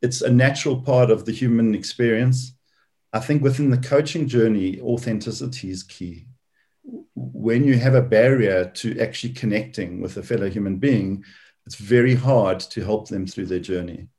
it's 0.02 0.22
a 0.22 0.30
natural 0.30 0.82
part 0.82 1.10
of 1.10 1.26
the 1.26 1.32
human 1.32 1.74
experience. 1.74 2.54
I 3.14 3.20
think 3.20 3.42
within 3.42 3.70
the 3.70 3.78
coaching 3.78 4.28
journey, 4.28 4.80
authenticity 4.82 5.70
is 5.70 5.84
key. 5.84 6.28
When 7.16 7.64
you 7.64 7.78
have 7.78 7.96
a 7.96 8.02
barrier 8.02 8.66
to 8.66 9.00
actually 9.00 9.34
connecting 9.34 10.02
with 10.02 10.18
a 10.18 10.24
fellow 10.24 10.50
human 10.50 10.78
being, 10.78 11.24
it's 11.66 11.76
very 11.76 12.16
hard 12.16 12.60
to 12.60 12.84
help 12.84 13.08
them 13.08 13.26
through 13.26 13.46
their 13.46 13.60
journey 13.60 14.10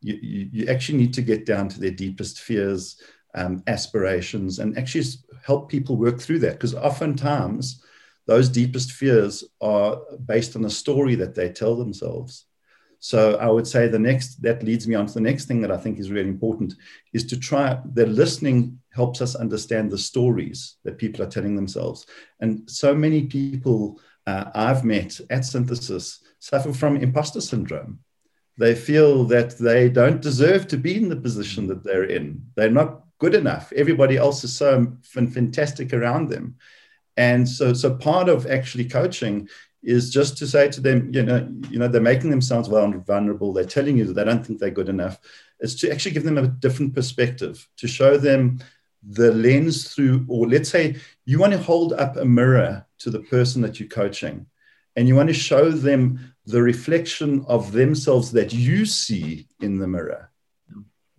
you, 0.00 0.18
you, 0.20 0.48
you 0.52 0.66
actually 0.68 0.98
need 0.98 1.14
to 1.14 1.22
get 1.22 1.46
down 1.46 1.68
to 1.68 1.80
their 1.80 1.90
deepest 1.90 2.40
fears, 2.40 3.00
um, 3.34 3.62
aspirations, 3.66 4.58
and 4.58 4.76
actually 4.78 5.04
help 5.44 5.68
people 5.68 5.96
work 5.96 6.20
through 6.20 6.40
that. 6.40 6.54
Because 6.54 6.74
oftentimes, 6.74 7.82
those 8.26 8.48
deepest 8.48 8.92
fears 8.92 9.44
are 9.60 10.00
based 10.26 10.56
on 10.56 10.64
a 10.64 10.70
story 10.70 11.14
that 11.16 11.34
they 11.34 11.50
tell 11.50 11.76
themselves. 11.76 12.44
So 13.00 13.36
I 13.36 13.48
would 13.48 13.66
say 13.66 13.86
the 13.86 13.98
next 13.98 14.42
that 14.42 14.62
leads 14.62 14.88
me 14.88 14.96
on 14.96 15.06
to 15.06 15.14
the 15.14 15.20
next 15.20 15.44
thing 15.44 15.60
that 15.60 15.70
I 15.70 15.76
think 15.76 15.98
is 15.98 16.10
really 16.10 16.28
important 16.28 16.74
is 17.12 17.24
to 17.26 17.38
try 17.38 17.80
the 17.92 18.06
listening 18.06 18.80
helps 18.90 19.22
us 19.22 19.36
understand 19.36 19.90
the 19.90 19.98
stories 19.98 20.76
that 20.84 20.98
people 20.98 21.22
are 21.22 21.30
telling 21.30 21.54
themselves. 21.54 22.06
And 22.40 22.68
so 22.68 22.94
many 22.94 23.26
people 23.26 24.00
uh, 24.26 24.46
I've 24.54 24.84
met 24.84 25.20
at 25.30 25.44
Synthesis 25.44 26.20
suffer 26.40 26.72
from 26.72 26.96
imposter 26.96 27.40
syndrome 27.40 28.00
they 28.58 28.74
feel 28.74 29.24
that 29.24 29.56
they 29.56 29.88
don't 29.88 30.20
deserve 30.20 30.66
to 30.66 30.76
be 30.76 30.96
in 30.96 31.08
the 31.08 31.16
position 31.16 31.68
that 31.68 31.84
they're 31.84 32.04
in. 32.04 32.44
They're 32.56 32.70
not 32.70 33.04
good 33.18 33.34
enough. 33.34 33.72
Everybody 33.74 34.16
else 34.16 34.44
is 34.44 34.56
so 34.56 34.92
fantastic 35.02 35.92
around 35.92 36.28
them. 36.28 36.56
And 37.16 37.48
so, 37.48 37.72
so 37.72 37.94
part 37.94 38.28
of 38.28 38.46
actually 38.46 38.84
coaching 38.84 39.48
is 39.82 40.10
just 40.10 40.36
to 40.38 40.46
say 40.46 40.68
to 40.68 40.80
them, 40.80 41.12
you 41.12 41.22
know, 41.22 41.48
you 41.70 41.78
know, 41.78 41.88
they're 41.88 42.00
making 42.00 42.30
themselves 42.30 42.68
vulnerable. 42.68 43.52
They're 43.52 43.64
telling 43.64 43.96
you 43.96 44.04
that 44.04 44.14
they 44.14 44.24
don't 44.24 44.44
think 44.44 44.58
they're 44.58 44.70
good 44.70 44.88
enough. 44.88 45.18
is 45.60 45.74
to 45.80 45.90
actually 45.90 46.12
give 46.12 46.24
them 46.24 46.38
a 46.38 46.48
different 46.48 46.94
perspective, 46.94 47.68
to 47.78 47.88
show 47.88 48.16
them 48.16 48.60
the 49.02 49.32
lens 49.32 49.94
through, 49.94 50.24
or 50.28 50.48
let's 50.48 50.68
say 50.68 50.96
you 51.24 51.38
want 51.38 51.52
to 51.52 51.58
hold 51.58 51.92
up 51.92 52.16
a 52.16 52.24
mirror 52.24 52.86
to 52.98 53.10
the 53.10 53.20
person 53.20 53.62
that 53.62 53.78
you're 53.78 53.88
coaching, 53.88 54.46
and 54.96 55.06
you 55.06 55.14
want 55.14 55.28
to 55.28 55.34
show 55.34 55.70
them 55.70 56.34
the 56.46 56.60
reflection 56.60 57.44
of 57.46 57.72
themselves 57.72 58.32
that 58.32 58.52
you 58.52 58.84
see 58.84 59.46
in 59.60 59.78
the 59.78 59.86
mirror, 59.86 60.30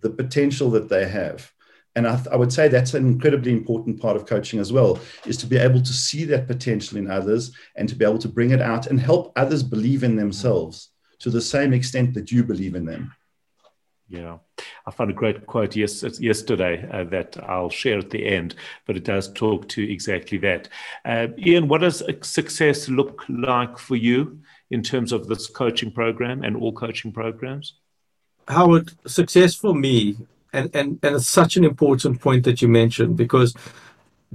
the 0.01 0.09
potential 0.09 0.69
that 0.71 0.89
they 0.89 1.07
have. 1.07 1.51
And 1.95 2.07
I, 2.07 2.15
th- 2.15 2.27
I, 2.27 2.35
would 2.35 2.53
say 2.53 2.67
that's 2.67 2.93
an 2.93 3.05
incredibly 3.05 3.51
important 3.51 3.99
part 3.99 4.15
of 4.15 4.25
coaching 4.25 4.59
as 4.59 4.71
well, 4.71 4.99
is 5.25 5.37
to 5.37 5.47
be 5.47 5.57
able 5.57 5.81
to 5.81 5.93
see 5.93 6.23
that 6.25 6.47
potential 6.47 6.97
in 6.97 7.09
others 7.09 7.51
and 7.75 7.89
to 7.89 7.95
be 7.95 8.05
able 8.05 8.19
to 8.19 8.29
bring 8.29 8.51
it 8.51 8.61
out 8.61 8.87
and 8.87 8.99
help 8.99 9.33
others 9.35 9.63
believe 9.63 10.03
in 10.03 10.15
themselves 10.15 10.89
to 11.19 11.29
the 11.29 11.41
same 11.41 11.73
extent 11.73 12.13
that 12.13 12.31
you 12.31 12.43
believe 12.43 12.75
in 12.75 12.85
them. 12.85 13.11
Yeah, 14.09 14.37
I 14.87 14.91
found 14.91 15.11
a 15.11 15.13
great 15.13 15.45
quote 15.45 15.75
yes, 15.75 16.03
yesterday 16.19 16.87
uh, 16.91 17.03
that 17.05 17.37
I'll 17.47 17.69
share 17.69 17.99
at 17.99 18.09
the 18.09 18.25
end, 18.25 18.55
but 18.87 18.97
it 18.97 19.03
does 19.03 19.31
talk 19.31 19.67
to 19.69 19.91
exactly 19.91 20.39
that. 20.39 20.67
Uh, 21.05 21.27
Ian, 21.37 21.67
what 21.67 21.81
does 21.81 22.01
success 22.23 22.89
look 22.89 23.23
like 23.29 23.77
for 23.77 23.95
you 23.95 24.39
in 24.71 24.81
terms 24.81 25.11
of 25.11 25.27
this 25.27 25.45
coaching 25.45 25.91
program 25.91 26.43
and 26.43 26.55
all 26.55 26.71
coaching 26.71 27.11
programs? 27.11 27.75
Howard, 28.47 28.91
success 29.05 29.53
for 29.53 29.75
me, 29.75 30.17
and, 30.53 30.69
and, 30.73 30.99
and 31.03 31.15
it's 31.15 31.27
such 31.27 31.57
an 31.57 31.63
important 31.63 32.21
point 32.21 32.43
that 32.45 32.61
you 32.61 32.67
mentioned 32.67 33.17
because 33.17 33.53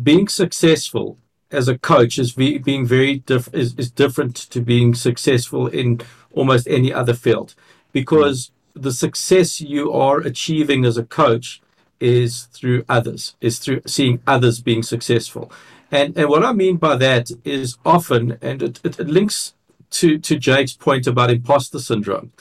being 0.02 0.28
successful 0.28 1.18
as 1.50 1.68
a 1.68 1.78
coach 1.78 2.18
is 2.18 2.32
ve- 2.32 2.58
being 2.58 2.86
very 2.86 3.18
diff- 3.18 3.52
is, 3.54 3.74
is 3.76 3.90
different 3.90 4.36
to 4.36 4.60
being 4.60 4.94
successful 4.94 5.66
in 5.66 6.00
almost 6.32 6.66
any 6.68 6.92
other 6.92 7.14
field 7.14 7.54
because 7.92 8.50
the 8.74 8.92
success 8.92 9.60
you 9.60 9.92
are 9.92 10.18
achieving 10.18 10.84
as 10.84 10.96
a 10.96 11.04
coach 11.04 11.62
is 12.00 12.44
through 12.52 12.84
others, 12.88 13.36
is 13.40 13.58
through 13.58 13.80
seeing 13.86 14.20
others 14.26 14.60
being 14.60 14.82
successful. 14.82 15.50
And, 15.90 16.16
and 16.18 16.28
what 16.28 16.44
I 16.44 16.52
mean 16.52 16.76
by 16.76 16.96
that 16.96 17.30
is 17.44 17.76
often, 17.84 18.36
and 18.42 18.62
it, 18.62 18.80
it, 18.82 18.98
it 18.98 19.06
links 19.06 19.54
to, 19.90 20.18
to 20.18 20.36
Jake's 20.36 20.74
point 20.74 21.06
about 21.06 21.30
imposter 21.30 21.78
syndrome, 21.78 22.32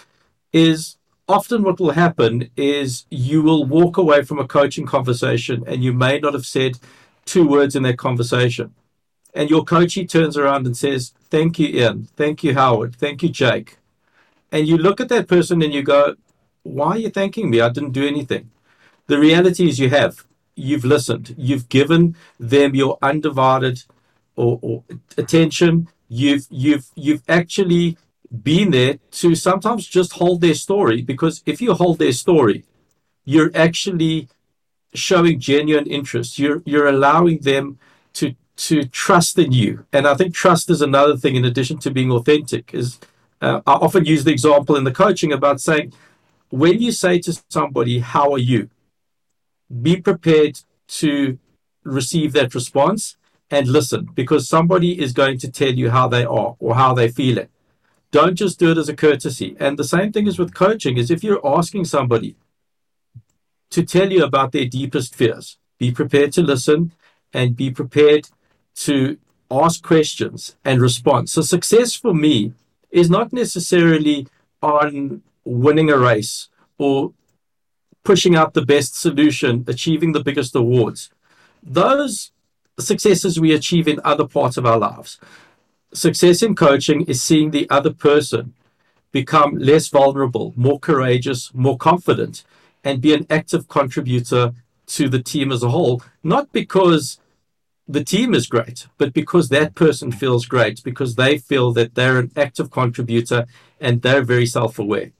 is 0.51 0.97
often 1.27 1.63
what 1.63 1.79
will 1.79 1.91
happen 1.91 2.49
is 2.57 3.05
you 3.09 3.41
will 3.41 3.65
walk 3.65 3.97
away 3.97 4.23
from 4.23 4.39
a 4.39 4.47
coaching 4.47 4.85
conversation 4.85 5.63
and 5.67 5.83
you 5.83 5.93
may 5.93 6.19
not 6.19 6.33
have 6.33 6.45
said 6.45 6.77
two 7.25 7.47
words 7.47 7.75
in 7.75 7.83
that 7.83 7.97
conversation. 7.97 8.73
And 9.33 9.49
your 9.49 9.63
coachee 9.63 10.05
turns 10.05 10.37
around 10.37 10.65
and 10.65 10.77
says, 10.77 11.13
Thank 11.29 11.57
you, 11.57 11.67
Ian. 11.67 12.07
Thank 12.15 12.43
you, 12.43 12.53
Howard. 12.53 12.95
Thank 12.95 13.23
you, 13.23 13.29
Jake. 13.29 13.77
And 14.51 14.67
you 14.67 14.77
look 14.77 15.01
at 15.01 15.09
that 15.09 15.27
person 15.27 15.61
and 15.63 15.73
you 15.73 15.81
go, 15.81 16.15
Why 16.61 16.89
are 16.89 16.97
you 16.99 17.09
thanking 17.09 17.49
me? 17.49 17.59
I 17.59 17.69
didn't 17.69 17.91
do 17.93 18.05
anything. 18.05 18.51
The 19.07 19.17
reality 19.17 19.67
is 19.67 19.79
you 19.79 19.89
have. 19.89 20.25
You've 20.55 20.85
listened. 20.85 21.33
You've 21.37 21.67
given 21.69 22.15
them 22.39 22.75
your 22.75 22.99
undivided 23.01 23.83
or, 24.35 24.59
or 24.61 24.83
attention. 25.17 25.87
You've 26.07 26.45
you've 26.51 26.85
you've 26.95 27.23
actually 27.27 27.97
been 28.41 28.71
there 28.71 28.97
to 29.11 29.35
sometimes 29.35 29.87
just 29.87 30.13
hold 30.13 30.41
their 30.41 30.55
story 30.55 31.01
because 31.01 31.43
if 31.45 31.61
you 31.61 31.73
hold 31.73 31.99
their 31.99 32.11
story, 32.11 32.65
you're 33.25 33.51
actually 33.53 34.27
showing 34.93 35.39
genuine 35.39 35.87
interest. 35.87 36.39
You're 36.39 36.61
you're 36.65 36.87
allowing 36.87 37.39
them 37.39 37.77
to 38.13 38.35
to 38.55 38.85
trust 38.85 39.37
in 39.37 39.51
you. 39.51 39.85
And 39.93 40.07
I 40.07 40.15
think 40.15 40.33
trust 40.33 40.69
is 40.69 40.81
another 40.81 41.17
thing 41.17 41.35
in 41.35 41.45
addition 41.45 41.77
to 41.79 41.91
being 41.91 42.11
authentic 42.11 42.73
is 42.73 42.99
uh, 43.41 43.61
I 43.67 43.73
often 43.73 44.05
use 44.05 44.23
the 44.23 44.31
example 44.31 44.75
in 44.75 44.83
the 44.83 44.91
coaching 44.91 45.33
about 45.33 45.59
saying, 45.59 45.93
when 46.49 46.81
you 46.81 46.91
say 46.91 47.19
to 47.19 47.41
somebody, 47.49 47.99
How 47.99 48.31
are 48.31 48.37
you? 48.37 48.69
Be 49.81 49.97
prepared 49.97 50.59
to 50.99 51.39
receive 51.83 52.33
that 52.33 52.53
response 52.55 53.17
and 53.49 53.67
listen 53.67 54.07
because 54.13 54.47
somebody 54.47 55.01
is 55.01 55.13
going 55.13 55.37
to 55.39 55.51
tell 55.51 55.73
you 55.73 55.89
how 55.89 56.07
they 56.07 56.23
are 56.23 56.55
or 56.59 56.75
how 56.75 56.93
they're 56.93 57.09
feeling. 57.09 57.47
Don't 58.13 58.35
just 58.35 58.59
do 58.59 58.69
it 58.69 58.77
as 58.77 58.89
a 58.89 58.95
courtesy. 58.95 59.57
And 59.59 59.75
the 59.75 59.83
same 59.83 60.11
thing 60.11 60.27
is 60.27 60.37
with 60.37 60.53
coaching 60.53 60.97
is 60.97 61.09
if 61.09 61.23
you're 61.23 61.45
asking 61.45 61.85
somebody 61.85 62.35
to 63.71 63.81
tell 63.83 64.11
you 64.11 64.23
about 64.23 64.51
their 64.51 64.65
deepest 64.65 65.15
fears, 65.15 65.57
be 65.79 65.91
prepared 65.91 66.31
to 66.33 66.43
listen 66.43 66.93
and 67.33 67.55
be 67.55 67.71
prepared 67.71 68.29
to 68.75 69.17
ask 69.49 69.81
questions 69.81 70.55
and 70.63 70.79
respond. 70.79 71.31
So 71.31 71.41
success 71.41 71.95
for 71.95 72.13
me 72.13 72.53
is 72.91 73.09
not 73.09 73.33
necessarily 73.33 74.27
on 74.61 75.23
winning 75.43 75.89
a 75.89 75.97
race 75.97 76.49
or 76.77 77.13
pushing 78.03 78.35
out 78.35 78.53
the 78.53 78.65
best 78.75 78.93
solution, 78.93 79.65
achieving 79.67 80.11
the 80.11 80.23
biggest 80.23 80.55
awards. 80.55 81.09
Those 81.63 82.31
successes 82.79 83.39
we 83.39 83.55
achieve 83.55 83.87
in 83.87 83.99
other 84.03 84.27
parts 84.27 84.55
of 84.55 84.67
our 84.67 84.77
lives. 84.77 85.19
Success 85.93 86.41
in 86.41 86.55
coaching 86.55 87.05
is 87.05 87.21
seeing 87.21 87.51
the 87.51 87.69
other 87.69 87.93
person 87.93 88.53
become 89.11 89.57
less 89.57 89.87
vulnerable, 89.89 90.53
more 90.55 90.79
courageous, 90.79 91.53
more 91.53 91.77
confident, 91.77 92.43
and 92.83 93.01
be 93.01 93.13
an 93.13 93.25
active 93.29 93.67
contributor 93.67 94.53
to 94.87 95.07
the 95.07 95.21
team 95.21 95.51
as 95.51 95.63
a 95.63 95.69
whole, 95.69 96.01
not 96.23 96.51
because 96.51 97.19
the 97.87 98.03
team 98.03 98.33
is 98.33 98.47
great, 98.47 98.87
but 98.97 99.13
because 99.13 99.49
that 99.49 99.75
person 99.75 100.11
feels 100.11 100.45
great, 100.45 100.83
because 100.83 101.15
they 101.15 101.37
feel 101.37 101.71
that 101.73 101.95
they're 101.95 102.19
an 102.19 102.31
active 102.35 102.71
contributor 102.71 103.45
and 103.79 104.01
they're 104.01 104.23
very 104.23 104.45
self 104.45 104.79
aware. 104.79 105.11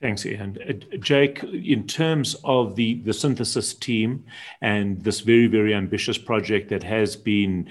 Thanks, 0.00 0.26
Ian. 0.26 0.58
Uh, 0.68 0.96
Jake, 0.96 1.44
in 1.44 1.86
terms 1.86 2.34
of 2.42 2.74
the, 2.74 2.94
the 2.94 3.12
synthesis 3.12 3.72
team 3.72 4.24
and 4.60 5.00
this 5.04 5.20
very, 5.20 5.46
very 5.46 5.74
ambitious 5.74 6.18
project 6.18 6.70
that 6.70 6.82
has 6.82 7.14
been 7.14 7.70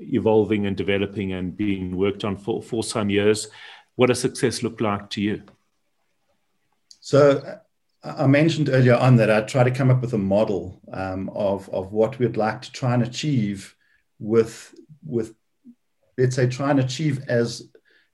evolving 0.00 0.66
and 0.66 0.76
developing 0.76 1.32
and 1.32 1.56
being 1.56 1.96
worked 1.96 2.24
on 2.24 2.36
for, 2.36 2.62
for 2.62 2.82
some 2.82 3.10
years, 3.10 3.48
what 3.96 4.06
does 4.06 4.20
success 4.20 4.62
look 4.62 4.80
like 4.80 5.10
to 5.10 5.20
you? 5.20 5.42
So, 7.00 7.60
I 8.04 8.26
mentioned 8.26 8.68
earlier 8.68 8.94
on 8.94 9.16
that 9.16 9.30
I 9.30 9.40
try 9.40 9.64
to 9.64 9.70
come 9.70 9.90
up 9.90 10.00
with 10.00 10.12
a 10.12 10.18
model 10.18 10.80
um, 10.92 11.28
of, 11.30 11.68
of 11.70 11.92
what 11.92 12.18
we'd 12.18 12.36
like 12.36 12.62
to 12.62 12.72
try 12.72 12.94
and 12.94 13.02
achieve 13.02 13.74
with, 14.20 14.74
with 15.04 15.34
let's 16.16 16.36
say, 16.36 16.46
try 16.46 16.70
and 16.70 16.78
achieve 16.78 17.24
as, 17.28 17.68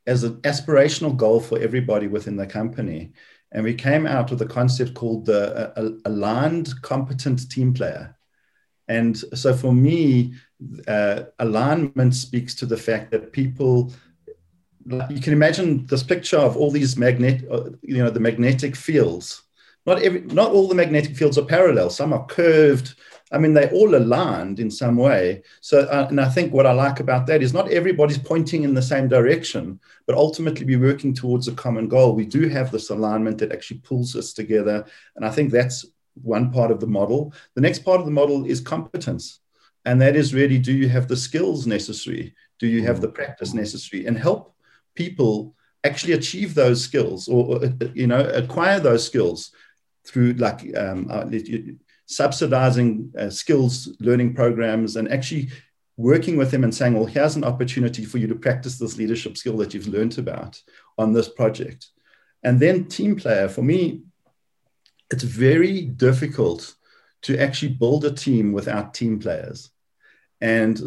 as 0.07 0.25
an 0.25 0.41
aspirational 0.43 1.15
goal 1.15 1.39
for 1.39 1.59
everybody 1.59 2.07
within 2.07 2.37
the 2.37 2.47
company. 2.47 3.13
And 3.53 3.63
we 3.63 3.75
came 3.75 4.07
out 4.07 4.31
with 4.31 4.41
a 4.43 4.47
concept 4.47 4.95
called 4.95 5.27
the 5.27 5.79
uh, 5.79 5.91
aligned 6.07 6.81
competent 6.83 7.51
team 7.51 7.75
player. 7.75 8.17
And 8.89 9.17
so 9.17 9.55
for 9.55 9.73
me, 9.73 10.35
uh, 10.89 11.25
alignment 11.39 12.15
speaks 12.15 12.55
to 12.57 12.67
the 12.67 12.77
fact 12.77 13.11
that 13.11 13.33
people 13.33 13.93
you 14.87 15.21
can 15.21 15.33
imagine 15.33 15.87
this 15.87 16.03
picture 16.03 16.39
of 16.39 16.57
all 16.57 16.71
these 16.71 16.97
magnet 16.97 17.45
uh, 17.51 17.71
you 17.83 17.99
know 18.03 18.11
the 18.11 18.21
magnetic 18.21 18.77
fields. 18.77 19.43
Not 19.87 20.03
every 20.03 20.21
not 20.23 20.51
all 20.51 20.69
the 20.69 20.75
magnetic 20.75 21.17
fields 21.17 21.39
are 21.39 21.45
parallel. 21.45 21.91
Some 21.91 22.13
are 22.13 22.27
curved. 22.27 22.95
I 23.33 23.39
mean 23.39 23.55
they 23.55 23.71
all 23.71 23.95
aligned 23.95 24.61
in 24.61 24.71
some 24.71 24.97
way. 24.97 25.43
So 25.61 25.81
uh, 25.81 26.07
and 26.11 26.21
i 26.21 26.29
think 26.29 26.53
what 26.53 26.67
i 26.67 26.73
like 26.73 27.01
about 27.01 27.27
that 27.27 27.43
is 27.43 27.55
not 27.55 27.71
everybody's 27.71 28.19
pointing 28.19 28.63
in 28.65 28.75
the 28.75 28.83
same 28.83 29.09
direction 29.09 29.81
but 30.07 30.17
ultimately 30.17 30.67
we're 30.67 30.87
working 30.93 31.15
towards 31.15 31.49
a 31.49 31.55
common 31.55 31.89
goal. 31.89 32.15
We 32.15 32.27
do 32.27 32.49
have 32.49 32.71
this 32.71 32.91
alignment 32.91 33.39
that 33.39 33.53
actually 33.53 33.79
pulls 33.79 34.15
us 34.17 34.33
together. 34.33 34.85
And 35.17 35.25
i 35.25 35.31
think 35.31 35.51
that's 35.51 35.87
one 36.23 36.53
part 36.53 36.71
of 36.71 36.79
the 36.79 36.87
model. 36.87 37.33
The 37.55 37.61
next 37.61 37.81
part 37.81 38.01
of 38.01 38.07
the 38.07 38.13
model 38.13 38.45
is 38.45 38.61
competence 38.61 39.41
and 39.85 40.01
that 40.01 40.17
is 40.17 40.35
really 40.35 40.59
do 40.59 40.73
you 40.73 40.89
have 40.89 41.09
the 41.09 41.17
skills 41.17 41.67
necessary 41.67 42.35
do 42.59 42.67
you 42.67 42.83
have 42.85 43.01
the 43.01 43.09
practice 43.09 43.55
necessary 43.55 44.07
and 44.07 44.19
help 44.19 44.55
people 44.95 45.55
actually 45.85 46.15
achieve 46.15 46.55
those 46.55 46.83
skills 46.83 47.29
or, 47.29 47.57
or 47.57 47.61
you 47.95 48.07
know 48.07 48.21
acquire 48.31 48.81
those 48.81 49.05
skills 49.05 49.53
through 50.07 50.33
like 50.35 50.77
um, 50.77 51.07
uh, 51.11 51.25
subsidizing 52.07 53.13
uh, 53.19 53.31
skills 53.31 53.89
learning 54.01 54.35
programs 54.35 54.97
and 54.97 55.11
actually 55.11 55.51
working 55.97 56.37
with 56.37 56.51
them 56.51 56.65
and 56.65 56.75
saying, 56.75 56.95
well, 56.95 57.07
here's 57.07 57.37
an 57.37 57.45
opportunity 57.45 58.05
for 58.05 58.19
you 58.19 58.27
to 58.27 58.35
practice 58.35 58.79
this 58.79 58.97
leadership 58.97 59.37
skill 59.37 59.57
that 59.59 59.75
you've 59.75 59.89
learned 59.89 60.19
about 60.19 60.61
on 60.99 61.13
this 61.13 61.29
project. 61.29 61.89
And 62.43 62.59
then 62.59 62.87
team 62.87 63.17
player, 63.17 63.49
for 63.49 63.63
me, 63.63 64.03
it's 65.11 65.23
very 65.23 65.83
difficult 65.83 66.75
to 67.23 67.39
actually 67.39 67.73
build 67.73 68.05
a 68.05 68.11
team 68.11 68.53
without 68.53 68.93
team 68.93 69.19
players. 69.19 69.71
And 70.45 70.79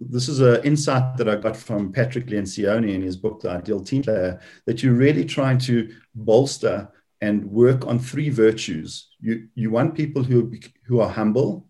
this 0.00 0.28
is 0.28 0.40
an 0.40 0.64
insight 0.64 1.16
that 1.16 1.28
I 1.28 1.36
got 1.36 1.56
from 1.56 1.92
Patrick 1.92 2.26
Lencioni 2.26 2.92
in 2.92 3.02
his 3.02 3.16
book, 3.16 3.40
The 3.40 3.50
Ideal 3.50 3.78
Team 3.78 4.02
Player, 4.02 4.40
that 4.64 4.82
you're 4.82 4.94
really 4.94 5.24
trying 5.24 5.58
to 5.58 5.94
bolster 6.16 6.88
and 7.20 7.48
work 7.48 7.86
on 7.86 8.00
three 8.00 8.30
virtues. 8.30 9.10
You, 9.20 9.46
you 9.54 9.70
want 9.70 9.94
people 9.94 10.24
who, 10.24 10.52
who 10.86 10.98
are 10.98 11.08
humble, 11.08 11.68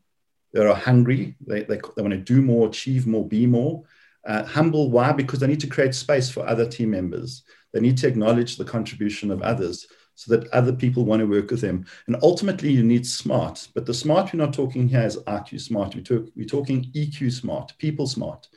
they 0.55 0.64
are 0.64 0.75
hungry, 0.75 1.37
they, 1.46 1.64
they, 1.64 1.79
they 1.94 2.03
want 2.03 2.12
to 2.12 2.16
do 2.16 2.40
more, 2.40 2.68
achieve 2.68 3.07
more, 3.07 3.29
be 3.29 3.46
more. 3.46 3.85
Uh, 4.27 4.44
humble, 4.44 4.90
why? 4.90 5.12
Because 5.12 5.40
they 5.40 5.46
need 5.46 5.61
to 5.61 5.66
create 5.66 5.94
space 5.94 6.31
for 6.31 6.49
other 6.49 6.66
team 6.66 6.90
members. 6.90 7.42
They 7.75 7.81
need 7.81 7.99
to 7.99 8.09
acknowledge 8.09 8.57
the 8.57 8.64
contribution 8.64 9.31
of 9.31 9.42
others. 9.42 9.87
So 10.17 10.35
that 10.35 10.49
other 10.51 10.73
people 10.73 11.05
want 11.05 11.21
to 11.21 11.27
work 11.27 11.51
with 11.51 11.61
them. 11.61 11.87
And 12.07 12.17
ultimately, 12.23 12.73
you 12.73 12.83
need 12.83 13.07
smart. 13.07 13.69
But 13.75 13.85
the 13.85 13.95
smart 13.95 14.33
we're 14.33 14.45
not 14.45 14.55
talking 14.55 14.89
here 14.89 15.05
is 15.05 15.19
IQ 15.19 15.61
smart. 15.61 15.95
We 15.95 16.03
talk, 16.03 16.27
we're 16.35 16.47
talking 16.47 16.91
EQ 16.95 17.33
smart, 17.33 17.75
people 17.79 18.07
smart. 18.07 18.49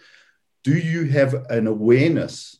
Do 0.64 0.78
you 0.78 1.04
have 1.06 1.34
an 1.50 1.68
awareness 1.68 2.58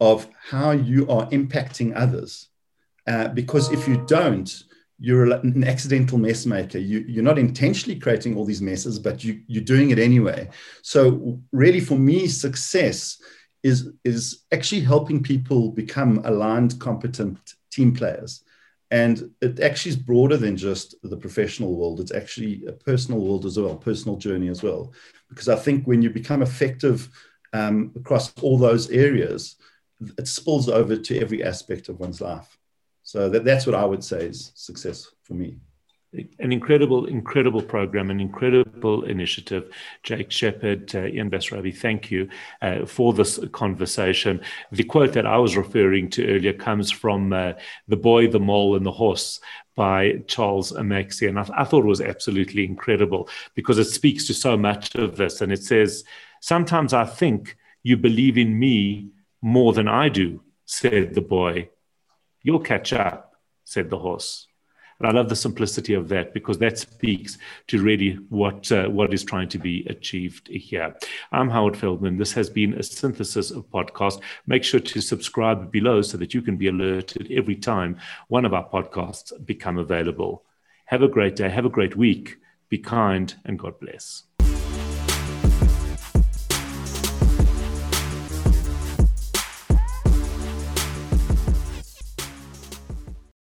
of 0.00 0.28
how 0.50 0.72
you 0.72 1.08
are 1.08 1.28
impacting 1.30 1.92
others? 1.96 2.48
Uh, 3.06 3.28
because 3.28 3.72
if 3.72 3.88
you 3.88 4.04
don't, 4.06 4.62
you're 4.98 5.32
an 5.32 5.64
accidental 5.64 6.18
mess 6.18 6.44
maker. 6.44 6.78
You, 6.78 7.00
you're 7.08 7.24
not 7.24 7.38
intentionally 7.38 7.98
creating 7.98 8.36
all 8.36 8.44
these 8.44 8.62
messes, 8.62 8.98
but 8.98 9.24
you, 9.24 9.40
you're 9.46 9.64
doing 9.64 9.90
it 9.90 9.98
anyway. 9.98 10.48
So, 10.82 11.40
really, 11.52 11.80
for 11.80 11.98
me, 11.98 12.28
success 12.28 13.20
is, 13.62 13.90
is 14.04 14.44
actually 14.52 14.82
helping 14.82 15.22
people 15.22 15.70
become 15.70 16.20
aligned, 16.24 16.78
competent 16.78 17.54
team 17.72 17.94
players. 17.94 18.44
And 18.90 19.30
it 19.40 19.58
actually 19.60 19.90
is 19.90 19.96
broader 19.96 20.36
than 20.36 20.56
just 20.56 20.94
the 21.02 21.16
professional 21.16 21.74
world. 21.74 22.00
It's 22.00 22.12
actually 22.12 22.66
a 22.66 22.72
personal 22.72 23.20
world 23.20 23.46
as 23.46 23.58
well, 23.58 23.74
personal 23.76 24.18
journey 24.18 24.48
as 24.48 24.62
well. 24.62 24.92
Because 25.30 25.48
I 25.48 25.56
think 25.56 25.86
when 25.86 26.02
you 26.02 26.10
become 26.10 26.42
effective 26.42 27.08
um, 27.54 27.92
across 27.96 28.32
all 28.42 28.58
those 28.58 28.90
areas, 28.90 29.56
it 30.18 30.28
spills 30.28 30.68
over 30.68 30.96
to 30.96 31.18
every 31.18 31.42
aspect 31.42 31.88
of 31.88 32.00
one's 32.00 32.20
life. 32.20 32.58
So 33.02 33.30
that, 33.30 33.44
that's 33.44 33.66
what 33.66 33.74
I 33.74 33.84
would 33.84 34.04
say 34.04 34.26
is 34.26 34.52
success 34.54 35.08
for 35.22 35.34
me 35.34 35.58
an 36.12 36.52
incredible, 36.52 37.06
incredible 37.06 37.62
program, 37.62 38.10
an 38.10 38.20
incredible 38.20 39.04
initiative. 39.04 39.70
Jake 40.02 40.30
Shepherd, 40.30 40.94
uh, 40.94 41.06
Ian 41.06 41.30
Bessarabia, 41.30 41.74
thank 41.74 42.10
you 42.10 42.28
uh, 42.60 42.84
for 42.84 43.14
this 43.14 43.40
conversation. 43.52 44.40
The 44.72 44.84
quote 44.84 45.14
that 45.14 45.26
I 45.26 45.38
was 45.38 45.56
referring 45.56 46.10
to 46.10 46.28
earlier 46.28 46.52
comes 46.52 46.90
from 46.90 47.32
uh, 47.32 47.54
The 47.88 47.96
Boy, 47.96 48.28
the 48.28 48.40
Mole, 48.40 48.76
and 48.76 48.84
the 48.84 48.92
Horse 48.92 49.40
by 49.74 50.22
Charlie 50.26 50.62
Mackesy. 50.62 51.28
And 51.28 51.38
I, 51.38 51.48
I 51.56 51.64
thought 51.64 51.84
it 51.84 51.88
was 51.88 52.02
absolutely 52.02 52.64
incredible 52.64 53.28
because 53.54 53.78
it 53.78 53.86
speaks 53.86 54.26
to 54.26 54.34
so 54.34 54.56
much 54.56 54.94
of 54.94 55.16
this. 55.16 55.40
And 55.40 55.50
it 55.50 55.62
says, 55.62 56.04
Sometimes 56.40 56.92
I 56.92 57.06
think 57.06 57.56
you 57.82 57.96
believe 57.96 58.36
in 58.36 58.58
me 58.58 59.08
more 59.40 59.72
than 59.72 59.88
I 59.88 60.08
do, 60.08 60.42
said 60.66 61.14
the 61.14 61.20
boy. 61.22 61.70
You'll 62.42 62.60
catch 62.60 62.92
up, 62.92 63.34
said 63.64 63.88
the 63.88 63.98
horse. 63.98 64.46
I 65.04 65.10
love 65.10 65.28
the 65.28 65.36
simplicity 65.36 65.94
of 65.94 66.08
that 66.08 66.32
because 66.32 66.58
that 66.58 66.78
speaks 66.78 67.38
to 67.68 67.82
really 67.82 68.14
what 68.28 68.70
uh, 68.70 68.88
what 68.88 69.12
is 69.12 69.24
trying 69.24 69.48
to 69.48 69.58
be 69.58 69.84
achieved 69.88 70.48
here. 70.48 70.94
I'm 71.32 71.50
Howard 71.50 71.76
Feldman. 71.76 72.18
This 72.18 72.32
has 72.32 72.48
been 72.48 72.74
a 72.74 72.82
synthesis 72.82 73.50
of 73.50 73.68
podcast. 73.70 74.20
Make 74.46 74.64
sure 74.64 74.80
to 74.80 75.00
subscribe 75.00 75.72
below 75.72 76.02
so 76.02 76.16
that 76.18 76.34
you 76.34 76.42
can 76.42 76.56
be 76.56 76.68
alerted 76.68 77.30
every 77.30 77.56
time 77.56 77.98
one 78.28 78.44
of 78.44 78.54
our 78.54 78.68
podcasts 78.68 79.32
become 79.44 79.78
available. 79.78 80.44
Have 80.86 81.02
a 81.02 81.08
great 81.08 81.36
day. 81.36 81.48
Have 81.48 81.66
a 81.66 81.70
great 81.70 81.96
week. 81.96 82.36
Be 82.68 82.78
kind 82.78 83.34
and 83.44 83.58
God 83.58 83.78
bless. 83.80 84.24